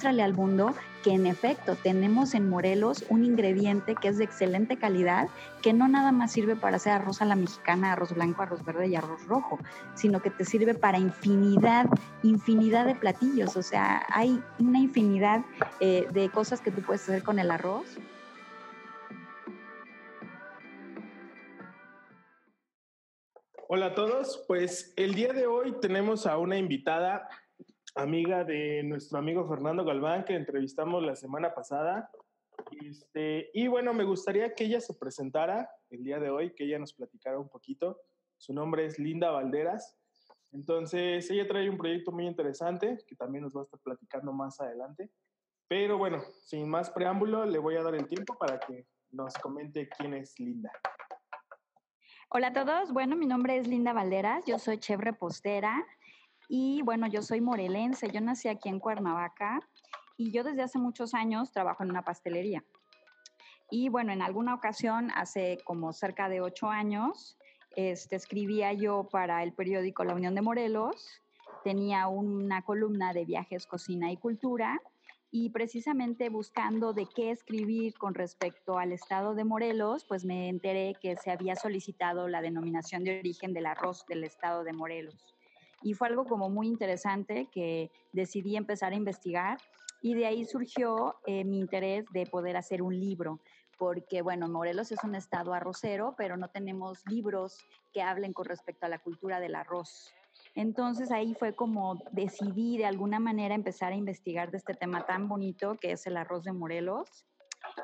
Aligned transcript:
muéstrale 0.00 0.22
al 0.22 0.32
mundo 0.32 0.74
que 1.04 1.10
en 1.10 1.26
efecto 1.26 1.76
tenemos 1.76 2.32
en 2.32 2.48
Morelos 2.48 3.04
un 3.10 3.22
ingrediente 3.22 3.94
que 3.94 4.08
es 4.08 4.16
de 4.16 4.24
excelente 4.24 4.78
calidad, 4.78 5.28
que 5.60 5.74
no 5.74 5.88
nada 5.88 6.10
más 6.10 6.32
sirve 6.32 6.56
para 6.56 6.76
hacer 6.76 6.92
arroz 6.92 7.20
a 7.20 7.26
la 7.26 7.36
mexicana, 7.36 7.92
arroz 7.92 8.14
blanco, 8.14 8.40
arroz 8.40 8.64
verde 8.64 8.88
y 8.88 8.96
arroz 8.96 9.26
rojo, 9.26 9.58
sino 9.94 10.22
que 10.22 10.30
te 10.30 10.46
sirve 10.46 10.72
para 10.72 10.96
infinidad, 10.96 11.84
infinidad 12.22 12.86
de 12.86 12.94
platillos. 12.94 13.58
O 13.58 13.62
sea, 13.62 14.06
hay 14.08 14.42
una 14.58 14.78
infinidad 14.78 15.42
eh, 15.80 16.08
de 16.14 16.30
cosas 16.30 16.62
que 16.62 16.70
tú 16.70 16.80
puedes 16.80 17.02
hacer 17.02 17.22
con 17.22 17.38
el 17.38 17.50
arroz. 17.50 17.98
Hola 23.68 23.86
a 23.86 23.94
todos, 23.94 24.42
pues 24.48 24.94
el 24.96 25.14
día 25.14 25.34
de 25.34 25.46
hoy 25.46 25.74
tenemos 25.80 26.26
a 26.26 26.38
una 26.38 26.56
invitada 26.56 27.28
amiga 27.94 28.44
de 28.44 28.82
nuestro 28.82 29.18
amigo 29.18 29.48
Fernando 29.48 29.84
Galván, 29.84 30.24
que 30.24 30.34
entrevistamos 30.34 31.02
la 31.02 31.16
semana 31.16 31.54
pasada. 31.54 32.10
Este, 32.84 33.50
y 33.54 33.68
bueno, 33.68 33.92
me 33.94 34.04
gustaría 34.04 34.54
que 34.54 34.64
ella 34.64 34.80
se 34.80 34.94
presentara 34.94 35.68
el 35.90 36.04
día 36.04 36.18
de 36.18 36.30
hoy, 36.30 36.54
que 36.54 36.64
ella 36.64 36.78
nos 36.78 36.92
platicara 36.92 37.38
un 37.38 37.48
poquito. 37.48 38.00
Su 38.36 38.52
nombre 38.52 38.86
es 38.86 38.98
Linda 38.98 39.30
Valderas. 39.30 39.96
Entonces, 40.52 41.30
ella 41.30 41.46
trae 41.46 41.70
un 41.70 41.78
proyecto 41.78 42.12
muy 42.12 42.26
interesante 42.26 42.98
que 43.06 43.14
también 43.14 43.44
nos 43.44 43.54
va 43.54 43.60
a 43.60 43.64
estar 43.64 43.80
platicando 43.80 44.32
más 44.32 44.60
adelante. 44.60 45.10
Pero 45.68 45.98
bueno, 45.98 46.22
sin 46.42 46.68
más 46.68 46.90
preámbulo, 46.90 47.44
le 47.44 47.58
voy 47.58 47.76
a 47.76 47.82
dar 47.82 47.94
el 47.94 48.08
tiempo 48.08 48.36
para 48.36 48.58
que 48.58 48.86
nos 49.10 49.34
comente 49.34 49.88
quién 49.88 50.14
es 50.14 50.38
Linda. 50.38 50.72
Hola 52.32 52.48
a 52.48 52.52
todos, 52.52 52.92
bueno, 52.92 53.16
mi 53.16 53.26
nombre 53.26 53.56
es 53.56 53.66
Linda 53.66 53.92
Valderas, 53.92 54.44
yo 54.46 54.60
soy 54.60 54.78
chef 54.78 55.00
repostera, 55.00 55.84
y 56.52 56.82
bueno, 56.82 57.06
yo 57.06 57.22
soy 57.22 57.40
morelense, 57.40 58.10
yo 58.10 58.20
nací 58.20 58.48
aquí 58.48 58.68
en 58.68 58.80
Cuernavaca 58.80 59.60
y 60.16 60.32
yo 60.32 60.42
desde 60.42 60.62
hace 60.62 60.80
muchos 60.80 61.14
años 61.14 61.52
trabajo 61.52 61.84
en 61.84 61.90
una 61.90 62.02
pastelería. 62.02 62.64
Y 63.70 63.88
bueno, 63.88 64.12
en 64.12 64.20
alguna 64.20 64.54
ocasión, 64.54 65.12
hace 65.14 65.58
como 65.64 65.92
cerca 65.92 66.28
de 66.28 66.40
ocho 66.40 66.68
años, 66.68 67.38
este, 67.76 68.16
escribía 68.16 68.72
yo 68.72 69.08
para 69.12 69.44
el 69.44 69.52
periódico 69.52 70.02
La 70.02 70.16
Unión 70.16 70.34
de 70.34 70.42
Morelos, 70.42 71.22
tenía 71.62 72.08
una 72.08 72.62
columna 72.62 73.12
de 73.12 73.24
viajes, 73.24 73.68
cocina 73.68 74.10
y 74.10 74.16
cultura, 74.16 74.82
y 75.30 75.50
precisamente 75.50 76.30
buscando 76.30 76.92
de 76.92 77.06
qué 77.06 77.30
escribir 77.30 77.96
con 77.96 78.14
respecto 78.14 78.76
al 78.76 78.90
estado 78.90 79.36
de 79.36 79.44
Morelos, 79.44 80.04
pues 80.04 80.24
me 80.24 80.48
enteré 80.48 80.96
que 81.00 81.16
se 81.16 81.30
había 81.30 81.54
solicitado 81.54 82.26
la 82.26 82.42
denominación 82.42 83.04
de 83.04 83.20
origen 83.20 83.52
del 83.52 83.66
arroz 83.66 84.04
del 84.08 84.24
estado 84.24 84.64
de 84.64 84.72
Morelos 84.72 85.36
y 85.82 85.94
fue 85.94 86.08
algo 86.08 86.24
como 86.24 86.50
muy 86.50 86.66
interesante 86.66 87.48
que 87.52 87.90
decidí 88.12 88.56
empezar 88.56 88.92
a 88.92 88.96
investigar 88.96 89.58
y 90.02 90.14
de 90.14 90.26
ahí 90.26 90.44
surgió 90.44 91.16
eh, 91.26 91.44
mi 91.44 91.58
interés 91.58 92.06
de 92.12 92.26
poder 92.26 92.56
hacer 92.56 92.82
un 92.82 92.98
libro, 92.98 93.40
porque 93.78 94.22
bueno, 94.22 94.48
Morelos 94.48 94.92
es 94.92 95.02
un 95.04 95.14
estado 95.14 95.52
arrocero, 95.52 96.14
pero 96.16 96.36
no 96.36 96.48
tenemos 96.48 97.02
libros 97.06 97.58
que 97.92 98.02
hablen 98.02 98.32
con 98.32 98.46
respecto 98.46 98.86
a 98.86 98.88
la 98.88 98.98
cultura 98.98 99.40
del 99.40 99.54
arroz. 99.54 100.12
Entonces 100.54 101.10
ahí 101.10 101.34
fue 101.34 101.54
como 101.54 102.02
decidí 102.12 102.78
de 102.78 102.86
alguna 102.86 103.20
manera 103.20 103.54
empezar 103.54 103.92
a 103.92 103.96
investigar 103.96 104.50
de 104.50 104.58
este 104.58 104.74
tema 104.74 105.06
tan 105.06 105.28
bonito 105.28 105.76
que 105.80 105.92
es 105.92 106.06
el 106.06 106.16
arroz 106.16 106.44
de 106.44 106.52
Morelos. 106.52 107.26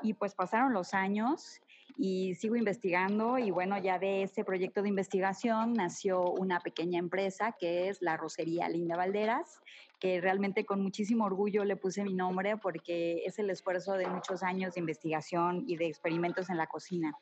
Y 0.02 0.14
pues 0.14 0.34
pasaron 0.34 0.72
los 0.72 0.94
años 0.94 1.60
y 1.98 2.34
sigo 2.34 2.56
investigando 2.56 3.38
y 3.38 3.50
bueno, 3.50 3.78
ya 3.78 3.98
de 3.98 4.22
ese 4.22 4.44
proyecto 4.44 4.82
de 4.82 4.90
investigación 4.90 5.72
nació 5.72 6.30
una 6.30 6.60
pequeña 6.60 6.98
empresa 6.98 7.56
que 7.58 7.88
es 7.88 8.02
la 8.02 8.16
Rosería 8.16 8.68
Linda 8.68 8.96
Valderas, 8.96 9.60
que 9.98 10.20
realmente 10.20 10.66
con 10.66 10.82
muchísimo 10.82 11.24
orgullo 11.24 11.64
le 11.64 11.76
puse 11.76 12.04
mi 12.04 12.12
nombre 12.12 12.58
porque 12.58 13.22
es 13.24 13.38
el 13.38 13.48
esfuerzo 13.48 13.94
de 13.94 14.06
muchos 14.08 14.42
años 14.42 14.74
de 14.74 14.80
investigación 14.80 15.64
y 15.66 15.76
de 15.76 15.86
experimentos 15.86 16.50
en 16.50 16.58
la 16.58 16.66
cocina. 16.66 17.14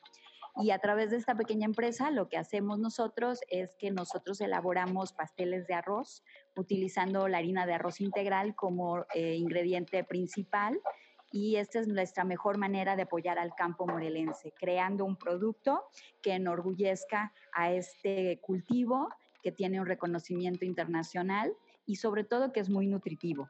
Y 0.57 0.71
a 0.71 0.79
través 0.79 1.11
de 1.11 1.17
esta 1.17 1.35
pequeña 1.35 1.65
empresa 1.65 2.11
lo 2.11 2.29
que 2.29 2.37
hacemos 2.37 2.79
nosotros 2.79 3.39
es 3.49 3.75
que 3.77 3.91
nosotros 3.91 4.39
elaboramos 4.39 5.11
pasteles 5.13 5.67
de 5.67 5.73
arroz 5.73 6.23
utilizando 6.55 7.27
la 7.27 7.39
harina 7.39 7.65
de 7.65 7.73
arroz 7.73 7.99
integral 7.99 8.55
como 8.55 9.05
eh, 9.13 9.35
ingrediente 9.35 10.03
principal 10.03 10.79
y 11.35 11.57
esta 11.57 11.81
es 11.81 11.87
nuestra 11.89 12.23
mejor 12.23 12.57
manera 12.57 12.95
de 12.95 13.01
apoyar 13.01 13.37
al 13.37 13.55
campo 13.55 13.85
morelense, 13.85 14.53
creando 14.57 15.03
un 15.03 15.17
producto 15.17 15.83
que 16.21 16.31
enorgullezca 16.31 17.33
a 17.51 17.73
este 17.73 18.39
cultivo 18.39 19.09
que 19.43 19.51
tiene 19.51 19.81
un 19.81 19.85
reconocimiento 19.85 20.63
internacional 20.63 21.53
y 21.85 21.97
sobre 21.97 22.23
todo 22.23 22.53
que 22.53 22.61
es 22.61 22.69
muy 22.69 22.87
nutritivo. 22.87 23.49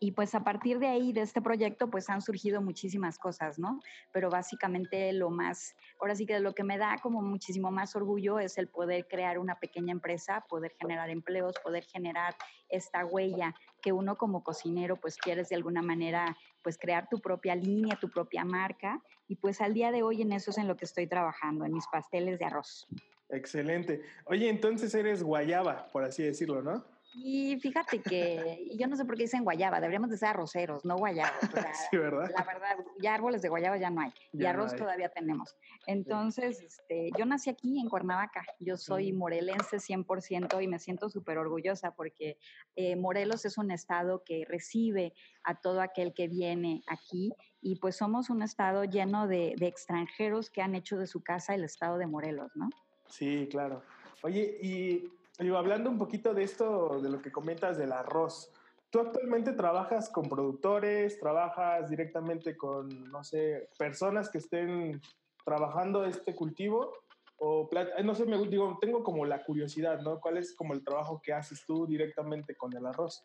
Y 0.00 0.12
pues 0.12 0.34
a 0.34 0.44
partir 0.44 0.78
de 0.78 0.88
ahí, 0.88 1.12
de 1.12 1.22
este 1.22 1.42
proyecto, 1.42 1.90
pues 1.90 2.08
han 2.08 2.22
surgido 2.22 2.62
muchísimas 2.62 3.18
cosas, 3.18 3.58
¿no? 3.58 3.80
Pero 4.12 4.30
básicamente 4.30 5.12
lo 5.12 5.30
más, 5.30 5.74
ahora 6.00 6.14
sí 6.14 6.24
que 6.24 6.38
lo 6.40 6.54
que 6.54 6.64
me 6.64 6.78
da 6.78 6.96
como 7.02 7.20
muchísimo 7.20 7.70
más 7.70 7.94
orgullo 7.96 8.38
es 8.38 8.58
el 8.58 8.68
poder 8.68 9.06
crear 9.08 9.38
una 9.38 9.56
pequeña 9.58 9.92
empresa, 9.92 10.44
poder 10.48 10.72
generar 10.80 11.10
empleos, 11.10 11.56
poder 11.62 11.84
generar 11.84 12.34
esta 12.68 13.04
huella 13.04 13.54
que 13.80 13.92
uno 13.92 14.16
como 14.16 14.42
cocinero 14.42 14.96
pues 14.96 15.16
quieres 15.16 15.48
de 15.48 15.56
alguna 15.56 15.82
manera 15.82 16.36
pues 16.62 16.78
crear 16.78 17.08
tu 17.08 17.20
propia 17.20 17.54
línea, 17.54 17.98
tu 18.00 18.10
propia 18.10 18.44
marca. 18.44 19.02
Y 19.28 19.36
pues 19.36 19.60
al 19.60 19.74
día 19.74 19.90
de 19.90 20.02
hoy 20.02 20.22
en 20.22 20.32
eso 20.32 20.50
es 20.50 20.58
en 20.58 20.68
lo 20.68 20.76
que 20.76 20.84
estoy 20.84 21.06
trabajando, 21.06 21.64
en 21.64 21.72
mis 21.72 21.86
pasteles 21.88 22.38
de 22.38 22.44
arroz. 22.44 22.86
Excelente. 23.28 24.02
Oye, 24.26 24.48
entonces 24.48 24.94
eres 24.94 25.22
guayaba, 25.22 25.90
por 25.90 26.04
así 26.04 26.22
decirlo, 26.22 26.62
¿no? 26.62 26.84
Y 27.14 27.58
fíjate 27.60 28.00
que 28.00 28.68
yo 28.74 28.86
no 28.86 28.96
sé 28.96 29.04
por 29.04 29.16
qué 29.16 29.24
dicen 29.24 29.44
guayaba, 29.44 29.80
deberíamos 29.80 30.10
de 30.10 30.16
ser 30.16 30.30
arroceros, 30.30 30.84
no 30.84 30.96
guayabas. 30.96 31.32
sí, 31.90 31.96
¿verdad? 31.96 32.30
La 32.36 32.44
verdad, 32.44 32.78
ya 33.00 33.14
árboles 33.14 33.42
de 33.42 33.48
guayaba 33.48 33.76
ya 33.76 33.90
no 33.90 34.00
hay, 34.00 34.12
y 34.32 34.44
arroz 34.46 34.74
todavía 34.74 35.08
tenemos. 35.08 35.56
Entonces, 35.86 36.60
este, 36.60 37.10
yo 37.18 37.26
nací 37.26 37.50
aquí 37.50 37.80
en 37.80 37.88
Cuernavaca, 37.88 38.44
yo 38.60 38.76
soy 38.76 39.12
morelense 39.12 39.76
100% 39.76 40.62
y 40.62 40.68
me 40.68 40.78
siento 40.78 41.10
súper 41.10 41.38
orgullosa 41.38 41.94
porque 41.94 42.38
eh, 42.76 42.96
Morelos 42.96 43.44
es 43.44 43.58
un 43.58 43.70
estado 43.70 44.22
que 44.24 44.44
recibe 44.48 45.12
a 45.44 45.60
todo 45.60 45.80
aquel 45.80 46.14
que 46.14 46.28
viene 46.28 46.82
aquí 46.86 47.32
y 47.60 47.76
pues 47.76 47.96
somos 47.96 48.30
un 48.30 48.42
estado 48.42 48.84
lleno 48.84 49.26
de, 49.26 49.54
de 49.58 49.66
extranjeros 49.66 50.50
que 50.50 50.62
han 50.62 50.74
hecho 50.74 50.98
de 50.98 51.06
su 51.06 51.22
casa 51.22 51.54
el 51.54 51.64
estado 51.64 51.98
de 51.98 52.06
Morelos, 52.06 52.50
¿no? 52.54 52.70
Sí, 53.08 53.46
claro. 53.50 53.82
Oye, 54.22 54.58
y 54.62 55.12
hablando 55.50 55.90
un 55.90 55.98
poquito 55.98 56.34
de 56.34 56.44
esto, 56.44 57.00
de 57.00 57.08
lo 57.08 57.20
que 57.20 57.32
comentas 57.32 57.76
del 57.78 57.92
arroz, 57.92 58.52
¿tú 58.90 59.00
actualmente 59.00 59.52
trabajas 59.52 60.10
con 60.10 60.28
productores, 60.28 61.18
trabajas 61.18 61.88
directamente 61.88 62.56
con, 62.56 63.10
no 63.10 63.24
sé, 63.24 63.68
personas 63.78 64.30
que 64.30 64.38
estén 64.38 65.00
trabajando 65.44 66.04
este 66.04 66.34
cultivo? 66.34 66.92
O, 67.38 67.68
eh, 67.72 68.04
no 68.04 68.14
sé, 68.14 68.24
me 68.24 68.38
digo, 68.46 68.78
tengo 68.80 69.02
como 69.02 69.24
la 69.24 69.44
curiosidad, 69.44 70.00
¿no? 70.00 70.20
¿Cuál 70.20 70.36
es 70.36 70.54
como 70.54 70.74
el 70.74 70.84
trabajo 70.84 71.20
que 71.22 71.32
haces 71.32 71.64
tú 71.66 71.86
directamente 71.86 72.54
con 72.54 72.76
el 72.76 72.86
arroz? 72.86 73.24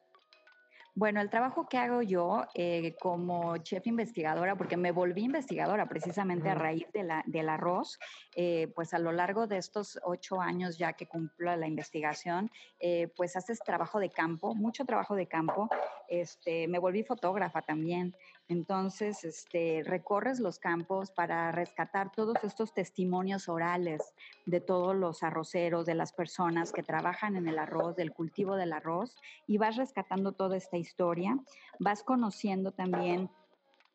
Bueno, 0.98 1.22
el 1.22 1.30
trabajo 1.30 1.70
que 1.70 1.78
hago 1.78 2.02
yo 2.02 2.48
eh, 2.56 2.96
como 3.00 3.58
chef 3.58 3.86
investigadora, 3.86 4.56
porque 4.56 4.78
me 4.78 4.92
volví 4.92 5.26
investigadora 5.26 5.88
precisamente 5.88 6.50
a 6.50 6.56
raíz 6.56 6.88
de 6.92 7.04
la, 7.04 7.24
del 7.28 7.50
arroz, 7.50 8.00
eh, 8.36 8.72
pues 8.74 8.96
a 8.96 8.98
lo 8.98 9.12
largo 9.12 9.46
de 9.46 9.58
estos 9.58 10.00
ocho 10.04 10.42
años 10.42 10.80
ya 10.80 10.94
que 10.94 11.06
cumplo 11.06 11.56
la 11.56 11.68
investigación, 11.68 12.50
eh, 12.80 13.10
pues 13.16 13.36
haces 13.36 13.60
trabajo 13.60 14.00
de 14.00 14.10
campo, 14.10 14.56
mucho 14.56 14.86
trabajo 14.86 15.16
de 15.16 15.28
campo. 15.28 15.70
Este, 16.08 16.68
me 16.68 16.80
volví 16.80 17.04
fotógrafa 17.04 17.62
también. 17.62 18.16
Entonces, 18.50 19.26
este, 19.26 19.84
recorres 19.86 20.40
los 20.40 20.58
campos 20.58 21.12
para 21.12 21.52
rescatar 21.52 22.12
todos 22.12 22.38
estos 22.44 22.74
testimonios 22.74 23.50
orales 23.50 24.14
de 24.46 24.62
todos 24.62 24.96
los 24.96 25.22
arroceros, 25.22 25.86
de 25.86 25.96
las 25.96 26.14
personas 26.14 26.72
que 26.72 26.84
trabajan 26.84 27.36
en 27.36 27.48
el 27.48 27.60
arroz, 27.60 27.96
del 27.96 28.14
cultivo 28.14 28.56
del 28.56 28.72
arroz, 28.72 29.18
y 29.48 29.58
vas 29.58 29.76
rescatando 29.76 30.32
toda 30.32 30.56
esta 30.56 30.78
historia, 30.78 31.38
vas 31.80 32.04
conociendo 32.04 32.72
también 32.72 33.30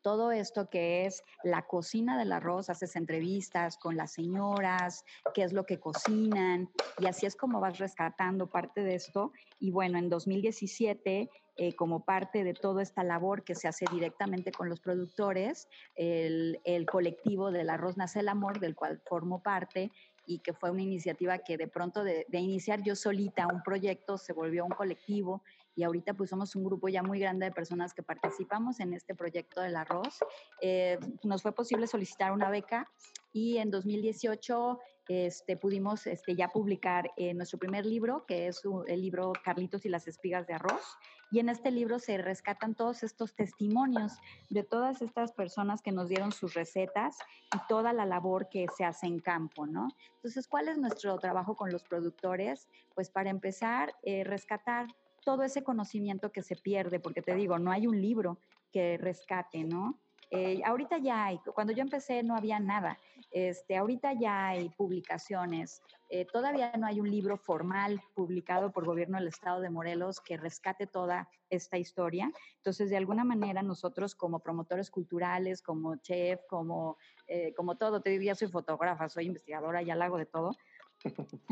todo 0.02 0.32
esto 0.32 0.68
que 0.68 1.06
es 1.06 1.22
la 1.44 1.62
cocina 1.62 2.18
del 2.18 2.32
arroz, 2.32 2.68
haces 2.68 2.96
entrevistas 2.96 3.78
con 3.78 3.96
las 3.96 4.12
señoras, 4.12 5.04
qué 5.34 5.44
es 5.44 5.52
lo 5.52 5.64
que 5.64 5.78
cocinan, 5.78 6.68
y 6.98 7.06
así 7.06 7.26
es 7.26 7.36
como 7.36 7.60
vas 7.60 7.78
rescatando 7.78 8.48
parte 8.48 8.82
de 8.82 8.96
esto. 8.96 9.32
Y 9.60 9.70
bueno, 9.70 9.98
en 9.98 10.08
2017, 10.08 11.30
eh, 11.56 11.74
como 11.76 12.04
parte 12.04 12.44
de 12.44 12.54
toda 12.54 12.82
esta 12.82 13.04
labor 13.04 13.44
que 13.44 13.54
se 13.54 13.68
hace 13.68 13.84
directamente 13.92 14.52
con 14.52 14.68
los 14.68 14.80
productores, 14.80 15.68
el, 15.94 16.58
colectivo 16.90 17.50
del 17.50 17.70
arroz 17.70 17.96
nace 17.96 18.20
el 18.20 18.28
amor, 18.28 18.58
del 18.58 18.74
cual 18.74 19.00
formo 19.06 19.42
parte, 19.42 19.92
y 20.26 20.38
que 20.38 20.52
fue 20.52 20.70
una 20.70 20.82
iniciativa 20.82 21.38
que 21.38 21.56
de 21.56 21.68
pronto 21.68 22.04
de, 22.04 22.26
de 22.28 22.38
iniciar 22.38 22.82
yo 22.82 22.94
solita 22.96 23.48
un 23.48 23.62
proyecto 23.62 24.18
se 24.18 24.32
volvió 24.32 24.64
un 24.64 24.70
colectivo 24.70 25.42
y 25.74 25.82
ahorita 25.84 26.14
pues 26.14 26.30
somos 26.30 26.54
un 26.56 26.64
grupo 26.64 26.88
ya 26.88 27.02
muy 27.02 27.18
grande 27.18 27.46
de 27.46 27.52
personas 27.52 27.94
que 27.94 28.02
participamos 28.02 28.80
en 28.80 28.92
este 28.92 29.14
proyecto 29.14 29.60
del 29.60 29.76
arroz. 29.76 30.18
Eh, 30.60 30.98
nos 31.22 31.42
fue 31.42 31.52
posible 31.52 31.86
solicitar 31.86 32.32
una 32.32 32.50
beca 32.50 32.90
y 33.32 33.58
en 33.58 33.70
2018 33.70 34.78
este, 35.08 35.56
pudimos 35.56 36.06
este, 36.06 36.36
ya 36.36 36.48
publicar 36.48 37.10
eh, 37.16 37.34
nuestro 37.34 37.58
primer 37.58 37.84
libro, 37.84 38.24
que 38.26 38.46
es 38.46 38.62
el 38.86 39.02
libro 39.02 39.32
Carlitos 39.44 39.84
y 39.84 39.88
las 39.88 40.06
espigas 40.06 40.46
de 40.46 40.54
arroz. 40.54 40.96
Y 41.30 41.38
en 41.40 41.48
este 41.48 41.70
libro 41.70 41.98
se 41.98 42.18
rescatan 42.18 42.74
todos 42.74 43.02
estos 43.02 43.34
testimonios 43.34 44.12
de 44.50 44.62
todas 44.62 45.00
estas 45.00 45.32
personas 45.32 45.80
que 45.80 45.90
nos 45.90 46.08
dieron 46.08 46.30
sus 46.30 46.54
recetas 46.54 47.16
y 47.54 47.58
toda 47.68 47.92
la 47.94 48.04
labor 48.04 48.48
que 48.50 48.66
se 48.76 48.84
hace 48.84 49.06
en 49.06 49.18
campo, 49.18 49.66
¿no? 49.66 49.88
Entonces, 50.16 50.46
¿cuál 50.46 50.68
es 50.68 50.76
nuestro 50.76 51.18
trabajo 51.18 51.56
con 51.56 51.72
los 51.72 51.82
productores? 51.84 52.68
Pues 52.94 53.10
para 53.10 53.30
empezar, 53.30 53.94
eh, 54.02 54.24
rescatar 54.24 54.86
todo 55.24 55.42
ese 55.42 55.62
conocimiento 55.62 56.32
que 56.32 56.42
se 56.42 56.56
pierde, 56.56 57.00
porque 57.00 57.22
te 57.22 57.34
digo, 57.34 57.58
no 57.58 57.70
hay 57.70 57.86
un 57.86 58.00
libro 58.00 58.38
que 58.72 58.98
rescate, 58.98 59.64
¿no? 59.64 59.98
Eh, 60.34 60.62
ahorita 60.64 60.96
ya 60.96 61.26
hay, 61.26 61.38
cuando 61.54 61.74
yo 61.74 61.82
empecé 61.82 62.22
no 62.22 62.34
había 62.34 62.58
nada, 62.58 62.98
este, 63.30 63.76
ahorita 63.76 64.14
ya 64.14 64.48
hay 64.48 64.70
publicaciones, 64.70 65.82
eh, 66.08 66.24
todavía 66.24 66.72
no 66.78 66.86
hay 66.86 67.00
un 67.00 67.10
libro 67.10 67.36
formal 67.36 68.00
publicado 68.14 68.72
por 68.72 68.86
gobierno 68.86 69.18
del 69.18 69.28
estado 69.28 69.60
de 69.60 69.68
Morelos 69.68 70.20
que 70.20 70.38
rescate 70.38 70.86
toda 70.86 71.28
esta 71.50 71.76
historia. 71.76 72.32
Entonces, 72.56 72.88
de 72.88 72.96
alguna 72.96 73.24
manera 73.24 73.62
nosotros 73.62 74.14
como 74.14 74.40
promotores 74.40 74.90
culturales, 74.90 75.60
como 75.60 75.96
chef, 75.96 76.40
como, 76.48 76.96
eh, 77.26 77.52
como 77.54 77.76
todo, 77.76 78.00
te 78.00 78.08
digo, 78.08 78.22
ya 78.22 78.34
soy 78.34 78.48
fotógrafa, 78.48 79.10
soy 79.10 79.26
investigadora, 79.26 79.82
ya 79.82 79.96
la 79.96 80.06
hago 80.06 80.16
de 80.16 80.26
todo, 80.26 80.56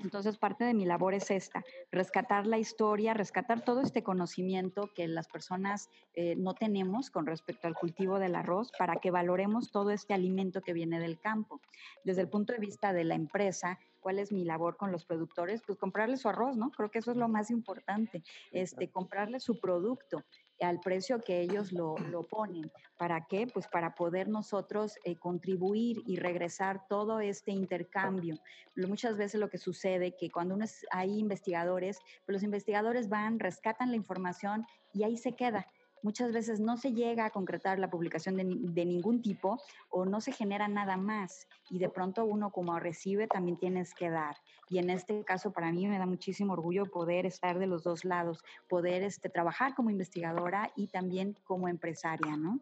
entonces, 0.03 0.39
parte 0.39 0.65
de 0.65 0.75
mi 0.75 0.85
labor 0.85 1.15
es 1.15 1.31
esta, 1.31 1.65
rescatar 1.91 2.47
la 2.47 2.59
historia, 2.59 3.15
rescatar 3.15 3.65
todo 3.65 3.81
este 3.81 4.03
conocimiento 4.03 4.91
que 4.95 5.09
las 5.09 5.29
personas 5.29 5.91
eh, 6.15 6.37
no 6.37 6.55
tenemos 6.55 7.11
con 7.11 7.27
respecto 7.27 7.67
al 7.67 7.75
cultivo 7.75 8.19
del 8.19 8.35
arroz 8.35 8.71
para 8.79 8.97
que 8.97 9.11
valoremos 9.11 9.71
todo 9.71 9.91
este 9.91 10.15
alimento 10.15 10.61
que 10.63 10.73
viene 10.73 11.01
del 11.01 11.19
campo. 11.19 11.61
Desde 12.05 12.23
el 12.23 12.29
punto 12.29 12.53
de 12.53 12.59
vista 12.59 12.93
de 12.93 13.05
la 13.05 13.15
empresa, 13.15 13.79
¿cuál 14.01 14.19
es 14.19 14.33
mi 14.33 14.45
labor 14.45 14.77
con 14.77 14.91
los 14.91 15.05
productores? 15.05 15.63
Pues 15.67 15.79
comprarles 15.79 16.21
su 16.21 16.29
arroz, 16.29 16.57
¿no? 16.57 16.71
Creo 16.71 16.91
que 16.91 16.99
eso 16.99 17.11
es 17.11 17.17
lo 17.17 17.29
más 17.29 17.51
importante, 17.51 18.23
este, 18.51 18.91
comprarles 18.91 19.43
su 19.43 19.61
producto 19.61 20.25
al 20.61 20.81
precio 20.81 21.21
que 21.21 21.41
ellos 21.41 21.73
lo, 21.73 21.97
ponen. 22.29 22.71
¿Para 22.99 23.27
qué? 23.27 23.47
Pues 23.47 23.67
para 23.67 23.95
poder 23.95 24.29
nosotros 24.29 24.95
eh, 25.05 25.17
contribuir 25.17 26.03
y 26.07 26.17
regresar 26.17 26.87
todo 26.87 27.21
este 27.21 27.51
intercambio. 27.51 28.37
Muchas 28.77 29.17
veces 29.17 29.41
lo 29.41 29.49
que 29.49 29.59
sucede 29.59 30.17
que 30.17 30.31
cuando 30.31 30.55
uno 30.55 30.67
hay 30.91 31.19
investigadores, 31.19 31.99
pues 32.27 32.35
los 32.35 32.43
investigadores 32.43 33.09
van, 33.09 33.39
rescatan 33.39 33.91
la 33.91 33.97
información 33.97 34.67
y 34.93 35.05
ahí 35.05 35.17
se 35.17 35.35
queda 35.35 35.67
muchas 36.03 36.33
veces 36.33 36.61
no 36.61 36.77
se 36.77 36.93
llega 36.93 37.27
a 37.27 37.31
concretar 37.31 37.79
la 37.79 37.91
publicación 37.91 38.37
de, 38.37 38.45
de, 38.45 38.85
ningún 38.85 39.23
tipo 39.23 39.61
o 39.89 40.05
no 40.05 40.21
se 40.21 40.33
genera 40.33 40.69
nada 40.69 40.97
más 40.97 41.49
y 41.71 41.79
de 41.79 41.89
pronto 41.89 42.25
uno 42.25 42.51
como 42.51 42.79
recibe 42.79 43.27
también 43.27 43.57
tienes 43.57 43.95
que 43.95 44.11
dar. 44.11 44.37
Y 44.69 44.79
en 44.79 44.91
este 44.91 45.25
caso 45.25 45.53
para 45.53 45.73
mí 45.73 45.87
me 45.87 45.99
da 45.99 46.07
muchísimo 46.07 46.53
orgullo 46.53 46.87
poder 46.87 47.27
estar 47.27 47.59
de 47.59 47.67
los 47.67 47.83
dos 47.83 48.05
lados, 48.05 48.45
poder 48.69 49.03
este, 49.03 49.29
trabajar 49.29 49.75
como 49.75 49.91
investigadora 49.91 50.71
y 50.77 50.87
también 50.89 51.37
como 51.45 51.69
empresaria, 51.69 52.37
¿no? 52.37 52.61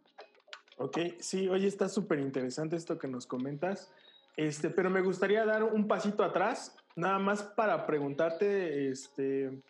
Ok, 0.79 0.99
sí, 1.19 1.49
oye, 1.49 1.67
está 1.67 1.89
súper 1.89 2.21
interesante 2.21 2.77
esto 2.77 2.99
que 2.99 3.09
nos 3.09 3.27
comentas, 3.27 3.93
este, 4.37 4.71
pero 4.71 4.91
me 4.91 5.01
gustaría 5.01 5.45
dar 5.45 5.65
un 5.65 5.89
pasito 5.89 6.23
atrás, 6.23 6.77
nada 6.95 7.19
más 7.19 7.43
para 7.43 7.85
preguntarte, 7.85 8.89
este, 8.89 9.61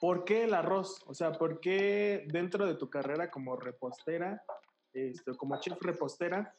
¿Por 0.00 0.24
qué 0.24 0.44
el 0.44 0.54
arroz? 0.54 1.02
O 1.06 1.14
sea, 1.14 1.32
¿por 1.32 1.60
qué 1.60 2.24
dentro 2.28 2.66
de 2.66 2.74
tu 2.74 2.88
carrera 2.88 3.30
como 3.30 3.54
repostera, 3.56 4.42
este, 4.94 5.36
como 5.36 5.60
chef 5.60 5.76
repostera, 5.82 6.54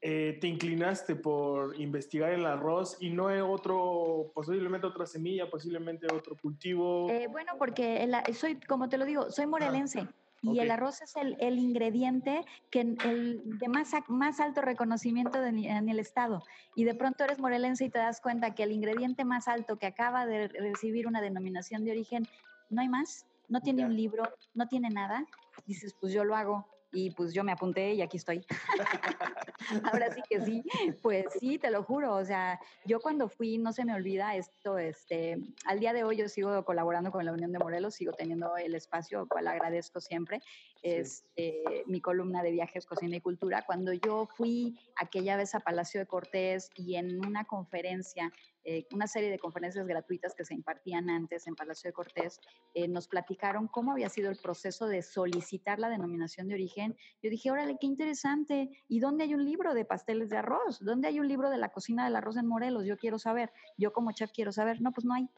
eh, 0.00 0.38
te 0.40 0.48
inclinaste 0.48 1.14
por 1.14 1.80
investigar 1.80 2.32
el 2.32 2.44
arroz 2.44 2.96
y 3.00 3.10
no 3.10 3.26
otro, 3.48 4.32
posiblemente 4.34 4.88
otra 4.88 5.06
semilla, 5.06 5.48
posiblemente 5.48 6.06
otro 6.12 6.36
cultivo? 6.36 7.08
Eh, 7.10 7.28
bueno, 7.28 7.52
porque 7.58 8.08
soy, 8.34 8.58
como 8.60 8.88
te 8.88 8.98
lo 8.98 9.04
digo, 9.04 9.30
soy 9.30 9.46
morelense. 9.46 10.08
Y 10.42 10.58
el 10.58 10.70
arroz 10.70 11.02
es 11.02 11.14
el, 11.16 11.36
el, 11.38 11.58
ingrediente 11.58 12.44
que 12.70 12.80
el 12.80 13.58
de 13.58 13.68
más, 13.68 13.92
más 14.08 14.40
alto 14.40 14.60
reconocimiento 14.60 15.42
en 15.42 15.88
el 15.88 15.98
estado. 16.00 16.42
Y 16.74 16.84
de 16.84 16.94
pronto 16.94 17.22
eres 17.24 17.38
morelense 17.38 17.84
y 17.84 17.90
te 17.90 17.98
das 17.98 18.20
cuenta 18.20 18.54
que 18.54 18.64
el 18.64 18.72
ingrediente 18.72 19.24
más 19.24 19.46
alto 19.46 19.76
que 19.76 19.86
acaba 19.86 20.26
de 20.26 20.48
recibir 20.48 21.06
una 21.06 21.20
denominación 21.20 21.84
de 21.84 21.92
origen, 21.92 22.26
no 22.70 22.80
hay 22.80 22.88
más, 22.88 23.26
no 23.48 23.60
tiene 23.60 23.84
un 23.84 23.96
libro, 23.96 24.24
no 24.54 24.66
tiene 24.66 24.90
nada. 24.90 25.24
Dices, 25.66 25.94
pues 26.00 26.12
yo 26.12 26.24
lo 26.24 26.34
hago 26.34 26.66
y 26.92 27.10
pues 27.10 27.32
yo 27.32 27.42
me 27.44 27.52
apunté 27.52 27.94
y 27.94 28.02
aquí 28.02 28.18
estoy. 28.18 28.44
Ahora 29.92 30.12
sí 30.12 30.20
que 30.28 30.40
sí, 30.40 30.62
pues 31.02 31.26
sí, 31.38 31.58
te 31.58 31.70
lo 31.70 31.82
juro, 31.82 32.14
o 32.14 32.24
sea, 32.24 32.60
yo 32.84 33.00
cuando 33.00 33.28
fui, 33.28 33.58
no 33.58 33.72
se 33.72 33.84
me 33.84 33.94
olvida 33.94 34.36
esto, 34.36 34.78
este, 34.78 35.38
al 35.66 35.80
día 35.80 35.92
de 35.92 36.04
hoy 36.04 36.16
yo 36.16 36.28
sigo 36.28 36.64
colaborando 36.64 37.10
con 37.10 37.24
la 37.24 37.32
Unión 37.32 37.52
de 37.52 37.58
Morelos, 37.58 37.94
sigo 37.94 38.12
teniendo 38.12 38.56
el 38.56 38.74
espacio, 38.74 39.26
cual 39.28 39.46
agradezco 39.46 40.00
siempre, 40.00 40.40
es 40.82 41.24
este, 41.36 41.84
mi 41.86 42.00
columna 42.00 42.42
de 42.42 42.50
viajes, 42.50 42.86
cocina 42.86 43.16
y 43.16 43.20
cultura. 43.20 43.62
Cuando 43.66 43.92
yo 43.92 44.26
fui 44.26 44.78
aquella 44.96 45.36
vez 45.36 45.54
a 45.54 45.60
Palacio 45.60 46.00
de 46.00 46.06
Cortés 46.06 46.70
y 46.74 46.96
en 46.96 47.24
una 47.24 47.44
conferencia 47.44 48.32
eh, 48.64 48.86
una 48.92 49.06
serie 49.06 49.30
de 49.30 49.38
conferencias 49.38 49.86
gratuitas 49.86 50.34
que 50.34 50.44
se 50.44 50.54
impartían 50.54 51.10
antes 51.10 51.46
en 51.46 51.54
Palacio 51.54 51.88
de 51.88 51.92
Cortés, 51.92 52.40
eh, 52.74 52.88
nos 52.88 53.08
platicaron 53.08 53.68
cómo 53.68 53.92
había 53.92 54.08
sido 54.08 54.30
el 54.30 54.36
proceso 54.36 54.86
de 54.86 55.02
solicitar 55.02 55.78
la 55.78 55.88
denominación 55.88 56.48
de 56.48 56.54
origen. 56.54 56.96
Yo 57.22 57.30
dije, 57.30 57.50
órale, 57.50 57.76
qué 57.80 57.86
interesante. 57.86 58.70
¿Y 58.88 59.00
dónde 59.00 59.24
hay 59.24 59.34
un 59.34 59.44
libro 59.44 59.74
de 59.74 59.84
pasteles 59.84 60.30
de 60.30 60.38
arroz? 60.38 60.78
¿Dónde 60.80 61.08
hay 61.08 61.20
un 61.20 61.28
libro 61.28 61.50
de 61.50 61.58
la 61.58 61.70
cocina 61.70 62.04
del 62.04 62.16
arroz 62.16 62.36
en 62.36 62.46
Morelos? 62.46 62.84
Yo 62.84 62.96
quiero 62.96 63.18
saber. 63.18 63.52
Yo 63.76 63.92
como 63.92 64.12
chef 64.12 64.30
quiero 64.32 64.52
saber. 64.52 64.80
No, 64.80 64.92
pues 64.92 65.04
no 65.04 65.14
hay. 65.14 65.28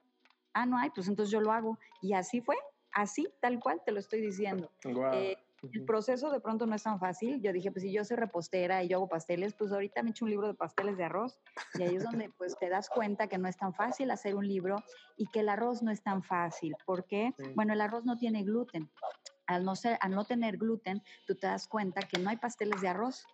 Ah, 0.52 0.66
no 0.66 0.78
hay, 0.78 0.90
pues 0.90 1.08
entonces 1.08 1.32
yo 1.32 1.40
lo 1.40 1.50
hago. 1.52 1.78
Y 2.00 2.12
así 2.12 2.40
fue, 2.40 2.56
así, 2.92 3.28
tal 3.40 3.58
cual 3.58 3.82
te 3.84 3.92
lo 3.92 3.98
estoy 3.98 4.20
diciendo. 4.20 4.70
Eh, 5.12 5.36
el 5.72 5.84
proceso 5.84 6.30
de 6.30 6.40
pronto 6.40 6.66
no 6.66 6.74
es 6.74 6.82
tan 6.82 6.98
fácil. 6.98 7.40
Yo 7.42 7.52
dije, 7.52 7.70
pues 7.70 7.82
si 7.82 7.92
yo 7.92 8.04
soy 8.04 8.16
repostera 8.16 8.82
y 8.82 8.88
yo 8.88 8.98
hago 8.98 9.08
pasteles, 9.08 9.54
pues 9.54 9.72
ahorita 9.72 10.02
me 10.02 10.10
echo 10.10 10.24
un 10.24 10.30
libro 10.30 10.46
de 10.46 10.54
pasteles 10.54 10.96
de 10.96 11.04
arroz. 11.04 11.38
Y 11.74 11.82
ahí 11.82 11.96
es 11.96 12.04
donde 12.04 12.30
pues 12.36 12.56
te 12.58 12.68
das 12.68 12.88
cuenta 12.88 13.28
que 13.28 13.38
no 13.38 13.48
es 13.48 13.56
tan 13.56 13.74
fácil 13.74 14.10
hacer 14.10 14.34
un 14.34 14.46
libro 14.46 14.76
y 15.16 15.26
que 15.26 15.40
el 15.40 15.48
arroz 15.48 15.82
no 15.82 15.90
es 15.90 16.02
tan 16.02 16.22
fácil. 16.22 16.74
¿Por 16.84 17.06
qué? 17.06 17.32
Bueno, 17.54 17.72
el 17.72 17.80
arroz 17.80 18.04
no 18.04 18.16
tiene 18.16 18.42
gluten. 18.42 18.90
Al 19.46 19.64
no, 19.64 19.76
ser, 19.76 19.98
al 20.00 20.12
no 20.12 20.24
tener 20.24 20.56
gluten, 20.56 21.02
tú 21.26 21.34
te 21.34 21.46
das 21.46 21.68
cuenta 21.68 22.00
que 22.02 22.18
no 22.18 22.30
hay 22.30 22.36
pasteles 22.36 22.80
de 22.80 22.88
arroz. 22.88 23.26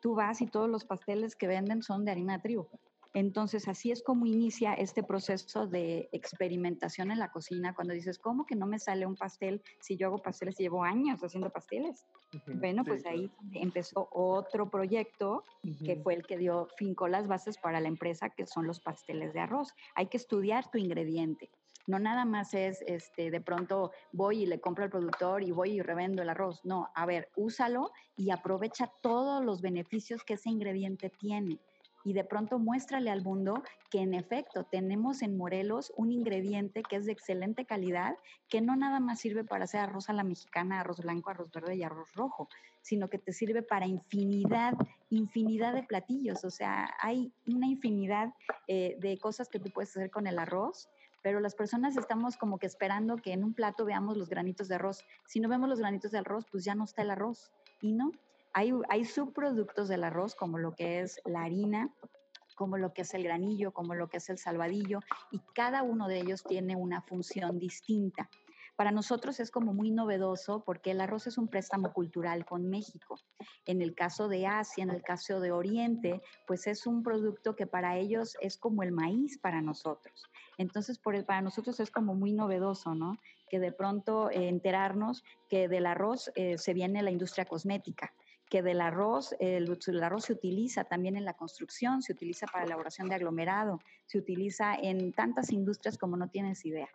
Tú 0.00 0.14
vas 0.14 0.40
y 0.40 0.46
todos 0.46 0.68
los 0.70 0.84
pasteles 0.84 1.34
que 1.34 1.46
venden 1.46 1.82
son 1.82 2.04
de 2.04 2.12
harina 2.12 2.34
de 2.34 2.42
trigo. 2.42 2.70
Entonces, 3.14 3.68
así 3.68 3.90
es 3.90 4.02
como 4.02 4.26
inicia 4.26 4.74
este 4.74 5.02
proceso 5.02 5.66
de 5.66 6.08
experimentación 6.12 7.10
en 7.10 7.18
la 7.18 7.30
cocina, 7.30 7.74
cuando 7.74 7.94
dices, 7.94 8.18
¿cómo 8.18 8.46
que 8.46 8.56
no 8.56 8.66
me 8.66 8.78
sale 8.78 9.06
un 9.06 9.16
pastel 9.16 9.62
si 9.80 9.96
yo 9.96 10.08
hago 10.08 10.18
pasteles 10.18 10.60
y 10.60 10.64
llevo 10.64 10.84
años 10.84 11.20
haciendo 11.22 11.50
pasteles? 11.50 12.04
Bueno, 12.46 12.84
pues 12.84 13.06
ahí 13.06 13.30
empezó 13.52 14.08
otro 14.12 14.68
proyecto 14.68 15.44
que 15.84 15.96
fue 15.96 16.14
el 16.14 16.26
que 16.26 16.36
dio, 16.36 16.68
fincó 16.76 17.08
las 17.08 17.26
bases 17.26 17.58
para 17.58 17.80
la 17.80 17.88
empresa, 17.88 18.30
que 18.30 18.46
son 18.46 18.66
los 18.66 18.80
pasteles 18.80 19.32
de 19.32 19.40
arroz. 19.40 19.74
Hay 19.94 20.06
que 20.06 20.16
estudiar 20.16 20.70
tu 20.70 20.78
ingrediente. 20.78 21.50
No 21.86 22.00
nada 22.00 22.24
más 22.24 22.52
es, 22.52 22.82
este, 22.86 23.30
de 23.30 23.40
pronto 23.40 23.92
voy 24.12 24.42
y 24.42 24.46
le 24.46 24.60
compro 24.60 24.84
al 24.84 24.90
productor 24.90 25.44
y 25.44 25.52
voy 25.52 25.70
y 25.70 25.82
revendo 25.82 26.20
el 26.20 26.28
arroz. 26.28 26.64
No, 26.64 26.90
a 26.94 27.06
ver, 27.06 27.30
úsalo 27.36 27.92
y 28.16 28.30
aprovecha 28.30 28.90
todos 29.02 29.44
los 29.44 29.62
beneficios 29.62 30.24
que 30.24 30.34
ese 30.34 30.50
ingrediente 30.50 31.10
tiene 31.10 31.60
y 32.06 32.12
de 32.12 32.22
pronto 32.22 32.60
muéstrale 32.60 33.10
al 33.10 33.24
mundo 33.24 33.64
que 33.90 33.98
en 33.98 34.14
efecto 34.14 34.62
tenemos 34.62 35.22
en 35.22 35.36
Morelos 35.36 35.92
un 35.96 36.12
ingrediente 36.12 36.84
que 36.88 36.94
es 36.94 37.04
de 37.04 37.10
excelente 37.10 37.64
calidad, 37.64 38.16
que 38.48 38.60
no 38.60 38.76
nada 38.76 39.00
más 39.00 39.18
sirve 39.18 39.42
para 39.42 39.64
hacer 39.64 39.80
arroz 39.80 40.08
a 40.08 40.12
la 40.12 40.22
mexicana, 40.22 40.78
arroz 40.78 41.00
blanco, 41.00 41.30
arroz 41.30 41.50
verde 41.50 41.74
y 41.74 41.82
arroz 41.82 42.12
rojo, 42.14 42.48
sino 42.80 43.08
que 43.08 43.18
te 43.18 43.32
sirve 43.32 43.62
para 43.62 43.88
infinidad, 43.88 44.74
infinidad 45.10 45.74
de 45.74 45.82
platillos. 45.82 46.44
O 46.44 46.50
sea, 46.50 46.94
hay 47.00 47.32
una 47.48 47.66
infinidad 47.66 48.32
eh, 48.68 48.96
de 49.00 49.18
cosas 49.18 49.48
que 49.48 49.58
tú 49.58 49.72
puedes 49.72 49.90
hacer 49.90 50.12
con 50.12 50.28
el 50.28 50.38
arroz 50.38 50.88
pero 51.22 51.40
las 51.40 51.56
personas 51.56 51.96
estamos 51.96 52.36
como 52.36 52.56
que 52.56 52.66
esperando 52.66 53.16
que 53.16 53.32
en 53.32 53.42
un 53.42 53.52
plato 53.52 53.84
veamos 53.84 54.16
los 54.16 54.28
granitos 54.28 54.68
de 54.68 54.76
arroz. 54.76 55.02
Si 55.26 55.40
no 55.40 55.48
vemos 55.48 55.68
los 55.68 55.80
granitos 55.80 56.12
de 56.12 56.18
arroz, 56.18 56.46
pues 56.52 56.64
ya 56.64 56.76
no 56.76 56.84
está 56.84 57.02
el 57.02 57.10
arroz. 57.10 57.50
Y 57.80 57.90
no, 57.94 58.12
hay, 58.56 59.04
subproductos 59.04 59.88
del 59.88 60.02
arroz 60.02 60.34
como 60.34 60.56
lo 60.56 60.74
que 60.74 61.00
es 61.00 61.20
la 61.26 61.42
harina, 61.42 61.90
como 62.54 62.78
lo 62.78 62.94
que 62.94 63.02
es 63.02 63.12
el 63.12 63.22
granillo, 63.22 63.72
como 63.72 63.94
lo 63.94 64.08
que 64.08 64.16
es 64.16 64.30
el 64.30 64.38
salvadillo, 64.38 65.00
y 65.30 65.40
cada 65.54 65.82
uno 65.82 66.08
de 66.08 66.20
ellos 66.20 66.42
tiene 66.42 66.74
una 66.74 67.02
función 67.02 67.58
distinta. 67.58 68.30
Para 68.74 68.92
nosotros 68.92 69.40
es 69.40 69.50
como 69.50 69.74
muy 69.74 69.90
novedoso 69.90 70.62
porque 70.64 70.92
el 70.92 71.02
arroz 71.02 71.26
es 71.26 71.36
un 71.36 71.48
préstamo 71.48 71.92
cultural 71.92 72.46
con 72.46 72.68
México. 72.68 73.18
En 73.66 73.82
el 73.82 73.94
caso 73.94 74.28
de 74.28 74.46
Asia, 74.46 74.84
en 74.84 74.90
el 74.90 75.02
caso 75.02 75.40
de 75.40 75.52
Oriente, 75.52 76.22
pues 76.46 76.66
es 76.66 76.86
un 76.86 77.02
producto 77.02 77.56
que 77.56 77.66
para 77.66 77.98
ellos 77.98 78.36
es 78.40 78.56
como 78.56 78.82
el 78.82 78.92
maíz 78.92 79.38
para 79.38 79.60
nosotros. 79.60 80.24
Entonces, 80.56 80.98
para 80.98 81.42
nosotros 81.42 81.78
es 81.80 81.90
como 81.90 82.14
muy 82.14 82.32
novedoso, 82.32 82.94
¿no? 82.94 83.18
Que 83.50 83.60
de 83.60 83.72
pronto 83.72 84.30
eh, 84.30 84.48
enterarnos 84.48 85.24
que 85.48 85.68
del 85.68 85.86
arroz 85.86 86.30
eh, 86.34 86.58
se 86.58 86.74
viene 86.74 87.02
la 87.02 87.10
industria 87.10 87.44
cosmética 87.44 88.12
que 88.48 88.62
del 88.62 88.80
arroz, 88.80 89.34
el, 89.40 89.68
arroz 90.02 90.24
se 90.24 90.32
utiliza 90.32 90.84
también 90.84 91.16
en 91.16 91.24
la 91.24 91.34
construcción, 91.34 92.02
se 92.02 92.12
utiliza 92.12 92.46
para 92.46 92.64
elaboración 92.64 93.08
de 93.08 93.16
aglomerado, 93.16 93.80
se 94.06 94.18
utiliza 94.18 94.74
en 94.74 95.12
tantas 95.12 95.50
industrias 95.50 95.98
como 95.98 96.16
no 96.16 96.28
tienes 96.28 96.64
idea. 96.64 96.88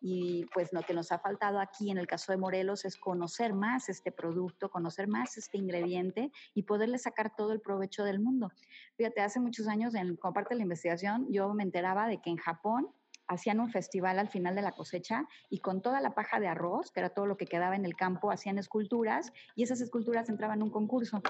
Y 0.00 0.44
pues 0.54 0.72
lo 0.72 0.82
que 0.82 0.94
nos 0.94 1.10
ha 1.10 1.18
faltado 1.18 1.58
aquí 1.58 1.90
en 1.90 1.98
el 1.98 2.06
caso 2.06 2.30
de 2.30 2.38
Morelos 2.38 2.84
es 2.84 2.96
conocer 2.96 3.52
más 3.52 3.88
este 3.88 4.12
producto, 4.12 4.70
conocer 4.70 5.08
más 5.08 5.36
este 5.36 5.58
ingrediente 5.58 6.30
y 6.54 6.62
poderle 6.62 6.98
sacar 6.98 7.34
todo 7.34 7.52
el 7.52 7.60
provecho 7.60 8.04
del 8.04 8.20
mundo. 8.20 8.52
Fíjate, 8.96 9.22
hace 9.22 9.40
muchos 9.40 9.66
años, 9.66 9.94
en, 9.96 10.14
como 10.16 10.34
parte 10.34 10.54
de 10.54 10.58
la 10.58 10.62
investigación, 10.62 11.26
yo 11.32 11.52
me 11.52 11.64
enteraba 11.64 12.06
de 12.06 12.20
que 12.20 12.30
en 12.30 12.36
Japón 12.36 12.88
hacían 13.28 13.60
un 13.60 13.70
festival 13.70 14.18
al 14.18 14.28
final 14.28 14.54
de 14.54 14.62
la 14.62 14.72
cosecha 14.72 15.28
y 15.48 15.60
con 15.60 15.82
toda 15.82 16.00
la 16.00 16.14
paja 16.14 16.40
de 16.40 16.48
arroz, 16.48 16.90
que 16.90 17.00
era 17.00 17.10
todo 17.10 17.26
lo 17.26 17.36
que 17.36 17.46
quedaba 17.46 17.76
en 17.76 17.84
el 17.84 17.94
campo, 17.94 18.30
hacían 18.30 18.58
esculturas 18.58 19.32
y 19.54 19.62
esas 19.62 19.80
esculturas 19.80 20.28
entraban 20.28 20.58
en 20.58 20.64
un 20.64 20.70
concurso. 20.70 21.22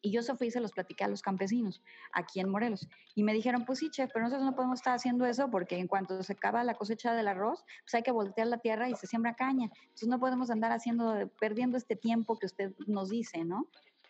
Y 0.00 0.12
yo 0.12 0.20
eso 0.20 0.36
fui 0.36 0.46
y 0.46 0.50
se 0.50 0.60
los 0.60 0.72
platiqué 0.72 1.04
a 1.04 1.08
los 1.08 1.22
campesinos 1.22 1.82
aquí 2.12 2.38
en 2.38 2.48
Morelos. 2.48 2.88
Y 3.14 3.24
me 3.24 3.32
dijeron, 3.32 3.64
pues 3.64 3.80
sí, 3.80 3.90
chef, 3.90 4.10
pero 4.12 4.24
nosotros 4.24 4.46
no 4.46 4.54
podemos 4.54 4.78
estar 4.78 4.94
haciendo 4.94 5.26
eso 5.26 5.50
porque 5.50 5.76
en 5.76 5.88
cuanto 5.88 6.22
se 6.22 6.34
acaba 6.34 6.62
la 6.62 6.74
cosecha 6.74 7.14
del 7.14 7.26
arroz, 7.26 7.64
pues 7.82 7.94
hay 7.94 8.02
que 8.02 8.12
voltear 8.12 8.46
la 8.46 8.58
tierra 8.58 8.88
y 8.88 8.94
se 8.94 9.08
siembra 9.08 9.34
caña. 9.34 9.70
Entonces 9.82 10.08
no 10.08 10.20
podemos 10.20 10.50
andar 10.50 10.70
haciendo, 10.70 11.28
perdiendo 11.40 11.76
este 11.76 11.96
tiempo 11.96 12.38
que 12.38 12.46
usted 12.46 12.74
nos 12.86 13.08
dice, 13.08 13.44
¿no? 13.44 13.66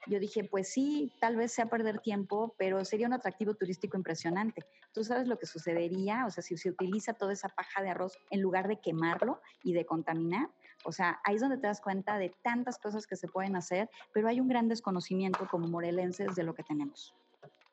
Yo 0.09 0.19
dije, 0.19 0.45
pues 0.45 0.73
sí, 0.73 1.13
tal 1.21 1.37
vez 1.37 1.53
sea 1.53 1.67
perder 1.67 2.01
tiempo, 2.01 2.55
pero 2.57 2.85
sería 2.85 3.07
un 3.07 3.13
atractivo 3.13 3.55
turístico 3.55 3.97
impresionante. 3.97 4.65
¿Tú 4.93 5.05
sabes 5.05 5.29
lo 5.29 5.39
que 5.39 5.47
sucedería? 5.47 6.25
O 6.27 6.31
sea, 6.31 6.43
si 6.43 6.57
se 6.57 6.71
utiliza 6.71 7.13
toda 7.13 7.35
esa 7.35 7.51
paja 7.51 7.83
de 7.83 7.91
arroz 7.91 8.19
en 8.31 8.41
lugar 8.41 8.69
de 8.69 8.81
quemarlo 8.81 9.41
y 9.63 9.75
de 9.75 9.85
contaminar, 9.85 10.49
o 10.85 10.93
sea, 10.93 11.21
ahí 11.25 11.35
es 11.35 11.41
donde 11.41 11.59
te 11.59 11.67
das 11.67 11.81
cuenta 11.81 12.19
de 12.19 12.33
tantas 12.43 12.79
cosas 12.79 13.07
que 13.07 13.17
se 13.17 13.29
pueden 13.29 13.57
hacer, 13.57 13.91
pero 14.13 14.29
hay 14.29 14.41
un 14.41 14.49
gran 14.49 14.69
desconocimiento 14.69 15.47
como 15.51 15.69
morelenses 15.69 16.35
de 16.35 16.43
lo 16.43 16.55
que 16.55 16.63
tenemos. 16.63 17.15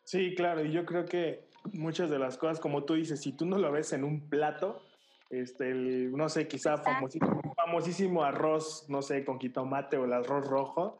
Sí, 0.04 0.36
claro, 0.36 0.63
y 0.65 0.72
yo 0.72 0.86
creo 0.86 1.06
que 1.06 1.48
muchas 1.72 2.10
de 2.10 2.20
las 2.20 2.38
cosas, 2.38 2.60
como 2.60 2.84
tú 2.84 2.96
dices, 2.96 3.22
si 3.22 3.32
tú 3.32 3.46
no 3.46 3.58
lo 3.58 3.72
ves 3.72 3.94
en 3.94 4.04
un 4.04 4.30
plato, 4.30 4.84
este, 5.30 5.74
no 5.74 6.30
sé, 6.30 6.48
quizá 6.48 6.77
famosísimo, 6.77 7.54
famosísimo, 7.56 8.24
arroz, 8.24 8.86
no 8.89 9.01
sé, 9.01 9.24
con 9.25 9.39
jitomate 9.39 9.98
o 9.98 10.06
el 10.06 10.13
arroz 10.13 10.46
rojo, 10.48 11.00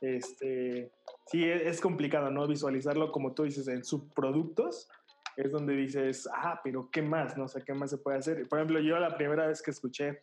este, 0.00 0.90
sí, 1.26 1.44
e, 1.44 1.68
es 1.68 1.80
complicado, 1.80 2.30
¿no? 2.30 2.46
Visualizarlo, 2.46 3.12
como 3.12 3.34
tú 3.34 3.44
dices, 3.44 3.68
en 3.68 3.84
subproductos, 3.84 4.88
es 5.36 5.50
donde 5.52 5.74
dices, 5.74 6.28
ah, 6.32 6.60
pero 6.64 6.90
¿qué 6.90 7.02
más? 7.02 7.36
No 7.36 7.48
sé, 7.48 7.62
¿qué 7.64 7.74
más 7.74 7.90
se 7.90 7.98
puede 7.98 8.18
hacer? 8.18 8.48
Por 8.48 8.58
ejemplo, 8.58 8.80
yo 8.80 8.98
la 8.98 9.16
primera 9.16 9.46
vez 9.46 9.62
que 9.62 9.70
escuché 9.70 10.20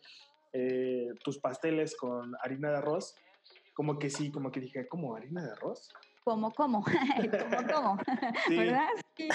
eh, 0.52 1.08
tus 1.22 1.38
pasteles 1.38 1.96
con 1.96 2.34
harina 2.42 2.70
de 2.70 2.76
arroz, 2.76 3.16
como 3.74 3.98
que 3.98 4.10
sí, 4.10 4.30
como 4.30 4.50
que 4.50 4.60
dije, 4.60 4.86
¿cómo 4.88 5.14
harina 5.14 5.44
de 5.44 5.52
arroz? 5.52 5.92
¿Cómo, 6.24 6.50
cómo? 6.52 6.82
¿Cómo, 6.84 7.72
cómo? 7.72 7.98
¿Verdad? 8.48 8.88
Sí. 9.14 9.28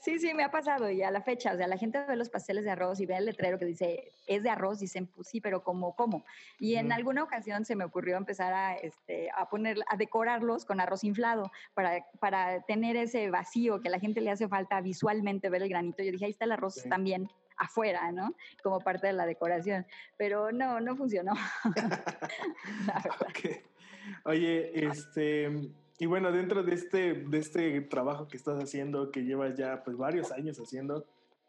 sí, 0.00 0.18
sí, 0.20 0.32
me 0.32 0.44
ha 0.44 0.50
pasado 0.50 0.88
y 0.90 1.02
a 1.02 1.10
la 1.10 1.20
fecha, 1.20 1.52
o 1.52 1.56
sea, 1.56 1.66
la 1.66 1.76
gente 1.76 2.02
ve 2.06 2.16
los 2.16 2.30
pasteles 2.30 2.64
de 2.64 2.70
arroz 2.70 3.00
y 3.00 3.06
ve 3.06 3.16
el 3.16 3.26
letrero 3.26 3.58
que 3.58 3.64
dice, 3.64 4.12
es 4.28 4.44
de 4.44 4.48
arroz, 4.48 4.78
dicen, 4.78 5.08
pues 5.08 5.28
sí, 5.28 5.40
pero 5.40 5.64
¿cómo, 5.64 5.96
cómo? 5.96 6.24
Y 6.60 6.76
en 6.76 6.92
alguna 6.92 7.24
ocasión 7.24 7.64
se 7.64 7.74
me 7.74 7.84
ocurrió 7.84 8.16
empezar 8.16 8.54
a, 8.54 8.76
este, 8.76 9.28
a 9.36 9.48
poner, 9.48 9.78
a 9.88 9.96
decorarlos 9.96 10.64
con 10.64 10.80
arroz 10.80 11.02
inflado 11.02 11.50
para, 11.74 12.06
para 12.20 12.62
tener 12.62 12.96
ese 12.96 13.28
vacío 13.30 13.80
que 13.80 13.88
a 13.88 13.90
la 13.90 13.98
gente 13.98 14.20
le 14.20 14.30
hace 14.30 14.46
falta 14.46 14.80
visualmente 14.80 15.50
ver 15.50 15.62
el 15.62 15.68
granito. 15.68 16.04
Yo 16.04 16.12
dije, 16.12 16.26
ahí 16.26 16.30
está 16.30 16.44
el 16.44 16.52
arroz 16.52 16.84
también 16.88 17.28
afuera, 17.56 18.12
¿no? 18.12 18.34
Como 18.62 18.80
parte 18.80 19.08
de 19.08 19.14
la 19.14 19.26
decoración. 19.26 19.84
Pero 20.16 20.52
no, 20.52 20.80
no 20.80 20.96
funcionó. 20.96 21.34
Oye, 24.24 24.86
este, 24.86 25.70
y 25.98 26.06
bueno, 26.06 26.32
dentro 26.32 26.62
de 26.62 26.74
este, 26.74 27.14
de 27.14 27.38
este 27.38 27.80
trabajo 27.82 28.28
que 28.28 28.36
estás 28.36 28.62
haciendo, 28.62 29.10
que 29.10 29.24
llevas 29.24 29.56
ya 29.56 29.82
pues 29.84 29.96
varios 29.96 30.32
años 30.32 30.58
haciendo, 30.58 31.06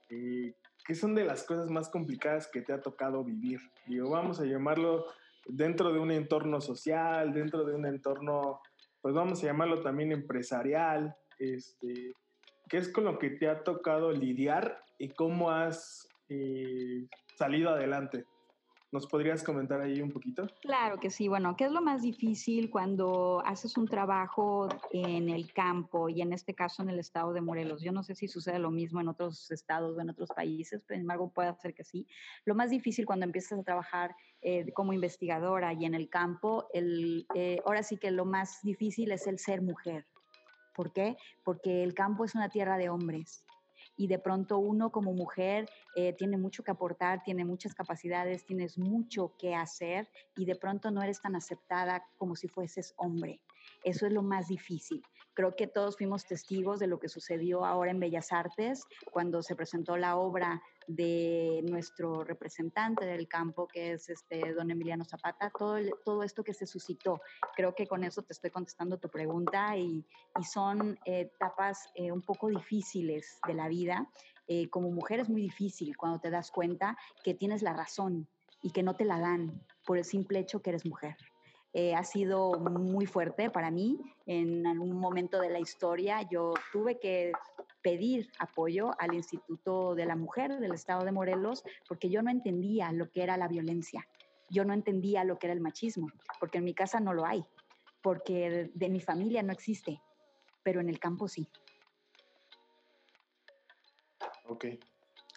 eh, 0.09 0.53
¿qué 0.85 0.95
son 0.95 1.15
de 1.15 1.25
las 1.25 1.43
cosas 1.43 1.69
más 1.69 1.89
complicadas 1.89 2.47
que 2.47 2.61
te 2.61 2.73
ha 2.73 2.81
tocado 2.81 3.23
vivir? 3.23 3.59
Digo, 3.85 4.09
vamos 4.09 4.39
a 4.39 4.45
llamarlo 4.45 5.05
dentro 5.47 5.91
de 5.91 5.99
un 5.99 6.11
entorno 6.11 6.61
social, 6.61 7.33
dentro 7.33 7.65
de 7.65 7.75
un 7.75 7.85
entorno, 7.85 8.61
pues 9.01 9.13
vamos 9.13 9.43
a 9.43 9.47
llamarlo 9.47 9.81
también 9.81 10.11
empresarial, 10.11 11.15
este, 11.39 12.13
¿qué 12.69 12.77
es 12.77 12.89
con 12.89 13.05
lo 13.05 13.19
que 13.19 13.31
te 13.31 13.47
ha 13.47 13.63
tocado 13.63 14.11
lidiar 14.11 14.83
y 14.97 15.09
cómo 15.09 15.51
has 15.51 16.07
eh, 16.29 17.05
salido 17.35 17.69
adelante? 17.69 18.25
¿Nos 18.89 19.05
podrías 19.05 19.43
comentar 19.43 19.81
ahí 19.81 20.01
un 20.01 20.11
poquito? 20.11 20.47
Claro 20.61 20.97
que 20.97 21.09
sí. 21.09 21.27
Bueno, 21.27 21.57
¿qué 21.57 21.65
es 21.65 21.71
lo 21.71 21.81
más 21.81 22.01
difícil 22.03 22.69
cuando 22.69 23.43
haces 23.45 23.75
un 23.75 23.85
trabajo 23.85 24.69
en 24.91 25.27
el 25.29 25.51
campo 25.51 26.07
y 26.07 26.21
en 26.21 26.31
este 26.31 26.53
caso 26.53 26.83
en 26.83 26.89
el 26.89 26.99
estado 26.99 27.33
de 27.33 27.41
Morelos? 27.41 27.81
Yo 27.81 27.91
no 27.91 28.01
sé 28.01 28.15
si 28.15 28.29
sucede 28.29 28.59
lo 28.59 28.71
mismo 28.71 29.01
en 29.01 29.09
otros 29.09 29.51
estados 29.51 29.97
o 29.97 30.01
en 30.01 30.09
otros 30.09 30.29
países, 30.29 30.81
pero 30.87 30.95
sin 30.95 31.01
embargo 31.01 31.29
puede 31.33 31.53
ser 31.55 31.73
que 31.73 31.83
sí. 31.83 32.07
Lo 32.45 32.55
más 32.55 32.69
difícil 32.69 33.05
cuando 33.05 33.25
empiezas 33.25 33.59
a 33.59 33.63
trabajar 33.63 34.15
eh, 34.41 34.71
como 34.71 34.93
investigadora 34.93 35.73
y 35.73 35.83
en 35.83 35.93
el 35.93 36.07
campo, 36.07 36.69
el, 36.73 37.27
eh, 37.35 37.59
ahora 37.65 37.83
sí 37.83 37.97
que 37.97 38.11
lo 38.11 38.23
más 38.23 38.61
difícil 38.63 39.11
es 39.11 39.27
el 39.27 39.37
ser 39.37 39.61
mujer. 39.61 40.05
¿Por 40.73 40.93
qué? 40.93 41.17
Porque 41.43 41.83
el 41.83 41.93
campo 41.93 42.23
es 42.23 42.35
una 42.35 42.47
tierra 42.47 42.77
de 42.77 42.87
hombres 42.87 43.43
y 43.97 44.07
de 44.07 44.19
pronto 44.19 44.59
uno 44.59 44.91
como 44.91 45.13
mujer 45.13 45.67
eh, 45.95 46.13
tiene 46.13 46.37
mucho 46.37 46.63
que 46.63 46.71
aportar, 46.71 47.23
tiene 47.23 47.43
muchas 47.43 47.73
capacidades, 47.73 48.45
tienes 48.45 48.77
mucho 48.77 49.33
que 49.37 49.55
hacer 49.55 50.07
y 50.35 50.45
de 50.45 50.55
pronto 50.55 50.91
no 50.91 51.01
eres 51.01 51.21
tan 51.21 51.35
aceptada 51.35 52.05
como 52.17 52.35
si 52.35 52.47
fueses 52.47 52.93
hombre. 52.97 53.41
Eso 53.83 54.05
es 54.05 54.13
lo 54.13 54.21
más 54.21 54.47
difícil. 54.47 55.03
Creo 55.33 55.55
que 55.55 55.67
todos 55.67 55.97
fuimos 55.97 56.25
testigos 56.25 56.79
de 56.79 56.87
lo 56.87 56.99
que 56.99 57.09
sucedió 57.09 57.65
ahora 57.65 57.91
en 57.91 57.99
Bellas 57.99 58.31
Artes 58.31 58.85
cuando 59.11 59.41
se 59.41 59.55
presentó 59.55 59.97
la 59.97 60.15
obra 60.15 60.61
de 60.87 61.61
nuestro 61.69 62.23
representante 62.23 63.05
del 63.05 63.27
campo, 63.27 63.67
que 63.67 63.93
es 63.93 64.09
este 64.09 64.53
don 64.53 64.71
Emiliano 64.71 65.03
Zapata, 65.03 65.51
todo, 65.57 65.77
todo 66.03 66.23
esto 66.23 66.43
que 66.43 66.53
se 66.53 66.65
suscitó. 66.65 67.21
Creo 67.55 67.75
que 67.75 67.87
con 67.87 68.03
eso 68.03 68.21
te 68.23 68.33
estoy 68.33 68.49
contestando 68.49 68.97
tu 68.97 69.09
pregunta 69.09 69.75
y, 69.77 70.05
y 70.39 70.43
son 70.43 70.97
etapas 71.05 71.89
eh, 71.95 72.11
un 72.11 72.21
poco 72.21 72.47
difíciles 72.47 73.39
de 73.45 73.53
la 73.53 73.67
vida. 73.67 74.09
Eh, 74.47 74.69
como 74.69 74.89
mujer 74.91 75.19
es 75.19 75.29
muy 75.29 75.41
difícil 75.41 75.97
cuando 75.97 76.19
te 76.19 76.29
das 76.29 76.51
cuenta 76.51 76.97
que 77.23 77.33
tienes 77.33 77.61
la 77.61 77.73
razón 77.73 78.27
y 78.61 78.71
que 78.71 78.81
no 78.81 78.95
te 78.95 79.03
la 79.03 79.19
dan 79.19 79.61
por 79.85 79.97
el 79.97 80.05
simple 80.05 80.39
hecho 80.39 80.61
que 80.61 80.69
eres 80.69 80.85
mujer. 80.85 81.17
Eh, 81.73 81.93
ha 81.93 82.03
sido 82.03 82.53
muy 82.59 83.05
fuerte 83.05 83.49
para 83.49 83.71
mí. 83.71 83.99
En 84.25 84.65
algún 84.65 84.97
momento 84.99 85.39
de 85.39 85.49
la 85.49 85.59
historia 85.59 86.21
yo 86.29 86.53
tuve 86.71 86.97
que 86.97 87.33
pedir 87.87 88.29
apoyo 88.39 88.91
al 88.99 89.13
Instituto 89.13 89.95
de 89.95 90.05
la 90.05 90.17
Mujer 90.17 90.59
del 90.59 90.73
Estado 90.73 91.05
de 91.05 91.13
Morelos 91.13 91.63
porque 91.87 92.09
yo 92.09 92.21
no 92.21 92.29
entendía 92.29 92.91
lo 92.91 93.09
que 93.09 93.23
era 93.23 93.37
la 93.37 93.47
violencia. 93.47 94.05
Yo 94.49 94.65
no 94.65 94.73
entendía 94.73 95.23
lo 95.23 95.39
que 95.39 95.47
era 95.47 95.53
el 95.53 95.61
machismo, 95.61 96.11
porque 96.37 96.57
en 96.57 96.65
mi 96.65 96.73
casa 96.73 96.99
no 96.99 97.13
lo 97.13 97.25
hay, 97.25 97.45
porque 98.01 98.71
de 98.73 98.89
mi 98.89 98.99
familia 98.99 99.41
no 99.41 99.53
existe, 99.53 100.01
pero 100.63 100.81
en 100.81 100.89
el 100.89 100.99
campo 100.99 101.29
sí. 101.29 101.47
Ok, 104.43 104.65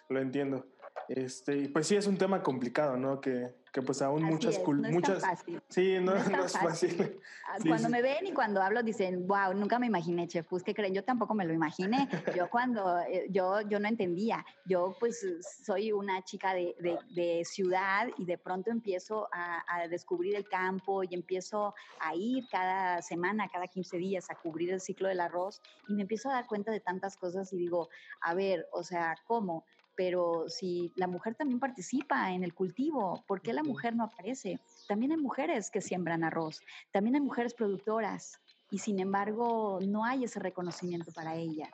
lo 0.09 0.19
entiendo. 0.19 0.65
Este, 1.07 1.69
pues 1.69 1.87
sí, 1.87 1.95
es 1.95 2.05
un 2.05 2.17
tema 2.17 2.43
complicado, 2.43 2.97
¿no? 2.97 3.21
Que, 3.21 3.60
que 3.71 3.81
pues 3.81 4.01
aún 4.01 4.23
muchas... 4.23 4.59
muchas 4.67 5.23
Sí, 5.69 5.97
no, 6.01 6.15
es, 6.15 6.57
fácil. 6.57 7.19
Ah, 7.51 7.57
cuando 7.67 7.89
me 7.89 8.01
ven 8.01 8.27
y 8.27 8.31
cuando 8.31 8.61
hablo 8.61 8.81
dicen, 8.81 9.27
wow, 9.27 9.53
nunca 9.53 9.77
me 9.77 9.85
imaginé, 9.85 10.25
chef, 10.25 10.45
pues 10.47 10.63
que 10.63 10.73
creen, 10.73 10.93
yo 10.93 11.03
tampoco 11.03 11.33
me 11.33 11.43
lo 11.43 11.53
imaginé. 11.53 12.07
Yo 12.33 12.49
cuando, 12.49 12.99
eh, 13.01 13.27
yo, 13.29 13.59
yo 13.61 13.77
no 13.77 13.89
entendía. 13.89 14.45
Yo 14.63 14.95
pues 14.99 15.25
soy 15.65 15.91
una 15.91 16.23
chica 16.23 16.53
de, 16.53 16.75
de, 16.79 16.97
de 17.09 17.43
ciudad 17.43 18.07
y 18.17 18.23
de 18.23 18.37
pronto 18.37 18.71
empiezo 18.71 19.27
a, 19.33 19.65
a, 19.67 19.87
descubrir 19.89 20.35
el 20.35 20.47
campo 20.47 21.03
y 21.03 21.13
empiezo 21.13 21.73
a 21.99 22.15
ir 22.15 22.47
cada 22.49 23.01
semana, 23.01 23.49
cada 23.51 23.67
15 23.67 23.97
días 23.97 24.29
a 24.29 24.35
cubrir 24.35 24.71
el 24.71 24.79
ciclo 24.79 25.09
del 25.09 25.19
arroz 25.19 25.61
y 25.89 25.93
me 25.93 26.03
empiezo 26.03 26.29
a 26.29 26.33
dar 26.33 26.47
cuenta 26.47 26.71
de 26.71 26.79
tantas 26.79 27.17
cosas 27.17 27.51
y 27.51 27.57
digo, 27.57 27.89
a 28.21 28.33
ver, 28.33 28.65
o 28.71 28.83
sea, 28.83 29.15
¿cómo? 29.25 29.65
Pero 30.03 30.45
si 30.47 30.91
la 30.95 31.05
mujer 31.05 31.35
también 31.35 31.59
participa 31.59 32.31
en 32.31 32.43
el 32.43 32.55
cultivo, 32.55 33.23
¿por 33.27 33.39
qué 33.39 33.53
la 33.53 33.61
mujer 33.61 33.95
no 33.95 34.05
aparece? 34.05 34.59
También 34.87 35.11
hay 35.11 35.19
mujeres 35.19 35.69
que 35.69 35.79
siembran 35.79 36.23
arroz, 36.23 36.59
también 36.89 37.13
hay 37.13 37.21
mujeres 37.21 37.53
productoras 37.53 38.41
y 38.71 38.79
sin 38.79 38.99
embargo 38.99 39.77
no 39.87 40.03
hay 40.03 40.23
ese 40.23 40.39
reconocimiento 40.39 41.11
para 41.11 41.35
ellas. 41.35 41.69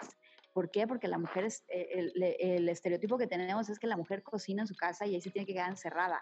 ¿Por 0.51 0.69
qué? 0.69 0.86
Porque 0.86 1.07
la 1.07 1.17
mujer, 1.17 1.46
es, 1.46 1.63
eh, 1.69 2.12
el, 2.38 2.67
estereotipo 2.67 3.17
que 3.17 3.27
tenemos 3.27 3.69
es 3.69 3.79
que 3.79 3.88
la 3.88 3.96
mujer 3.96 4.24
cocina 4.24 4.63
en 4.63 4.67
su 4.67 4.75
casa 4.75 5.05
y 5.05 5.15
ahí 5.15 5.22
se 5.22 5.31
tiene 5.31 5.46
que 5.46 5.53
quedar 5.53 5.69
encerrada. 5.69 6.22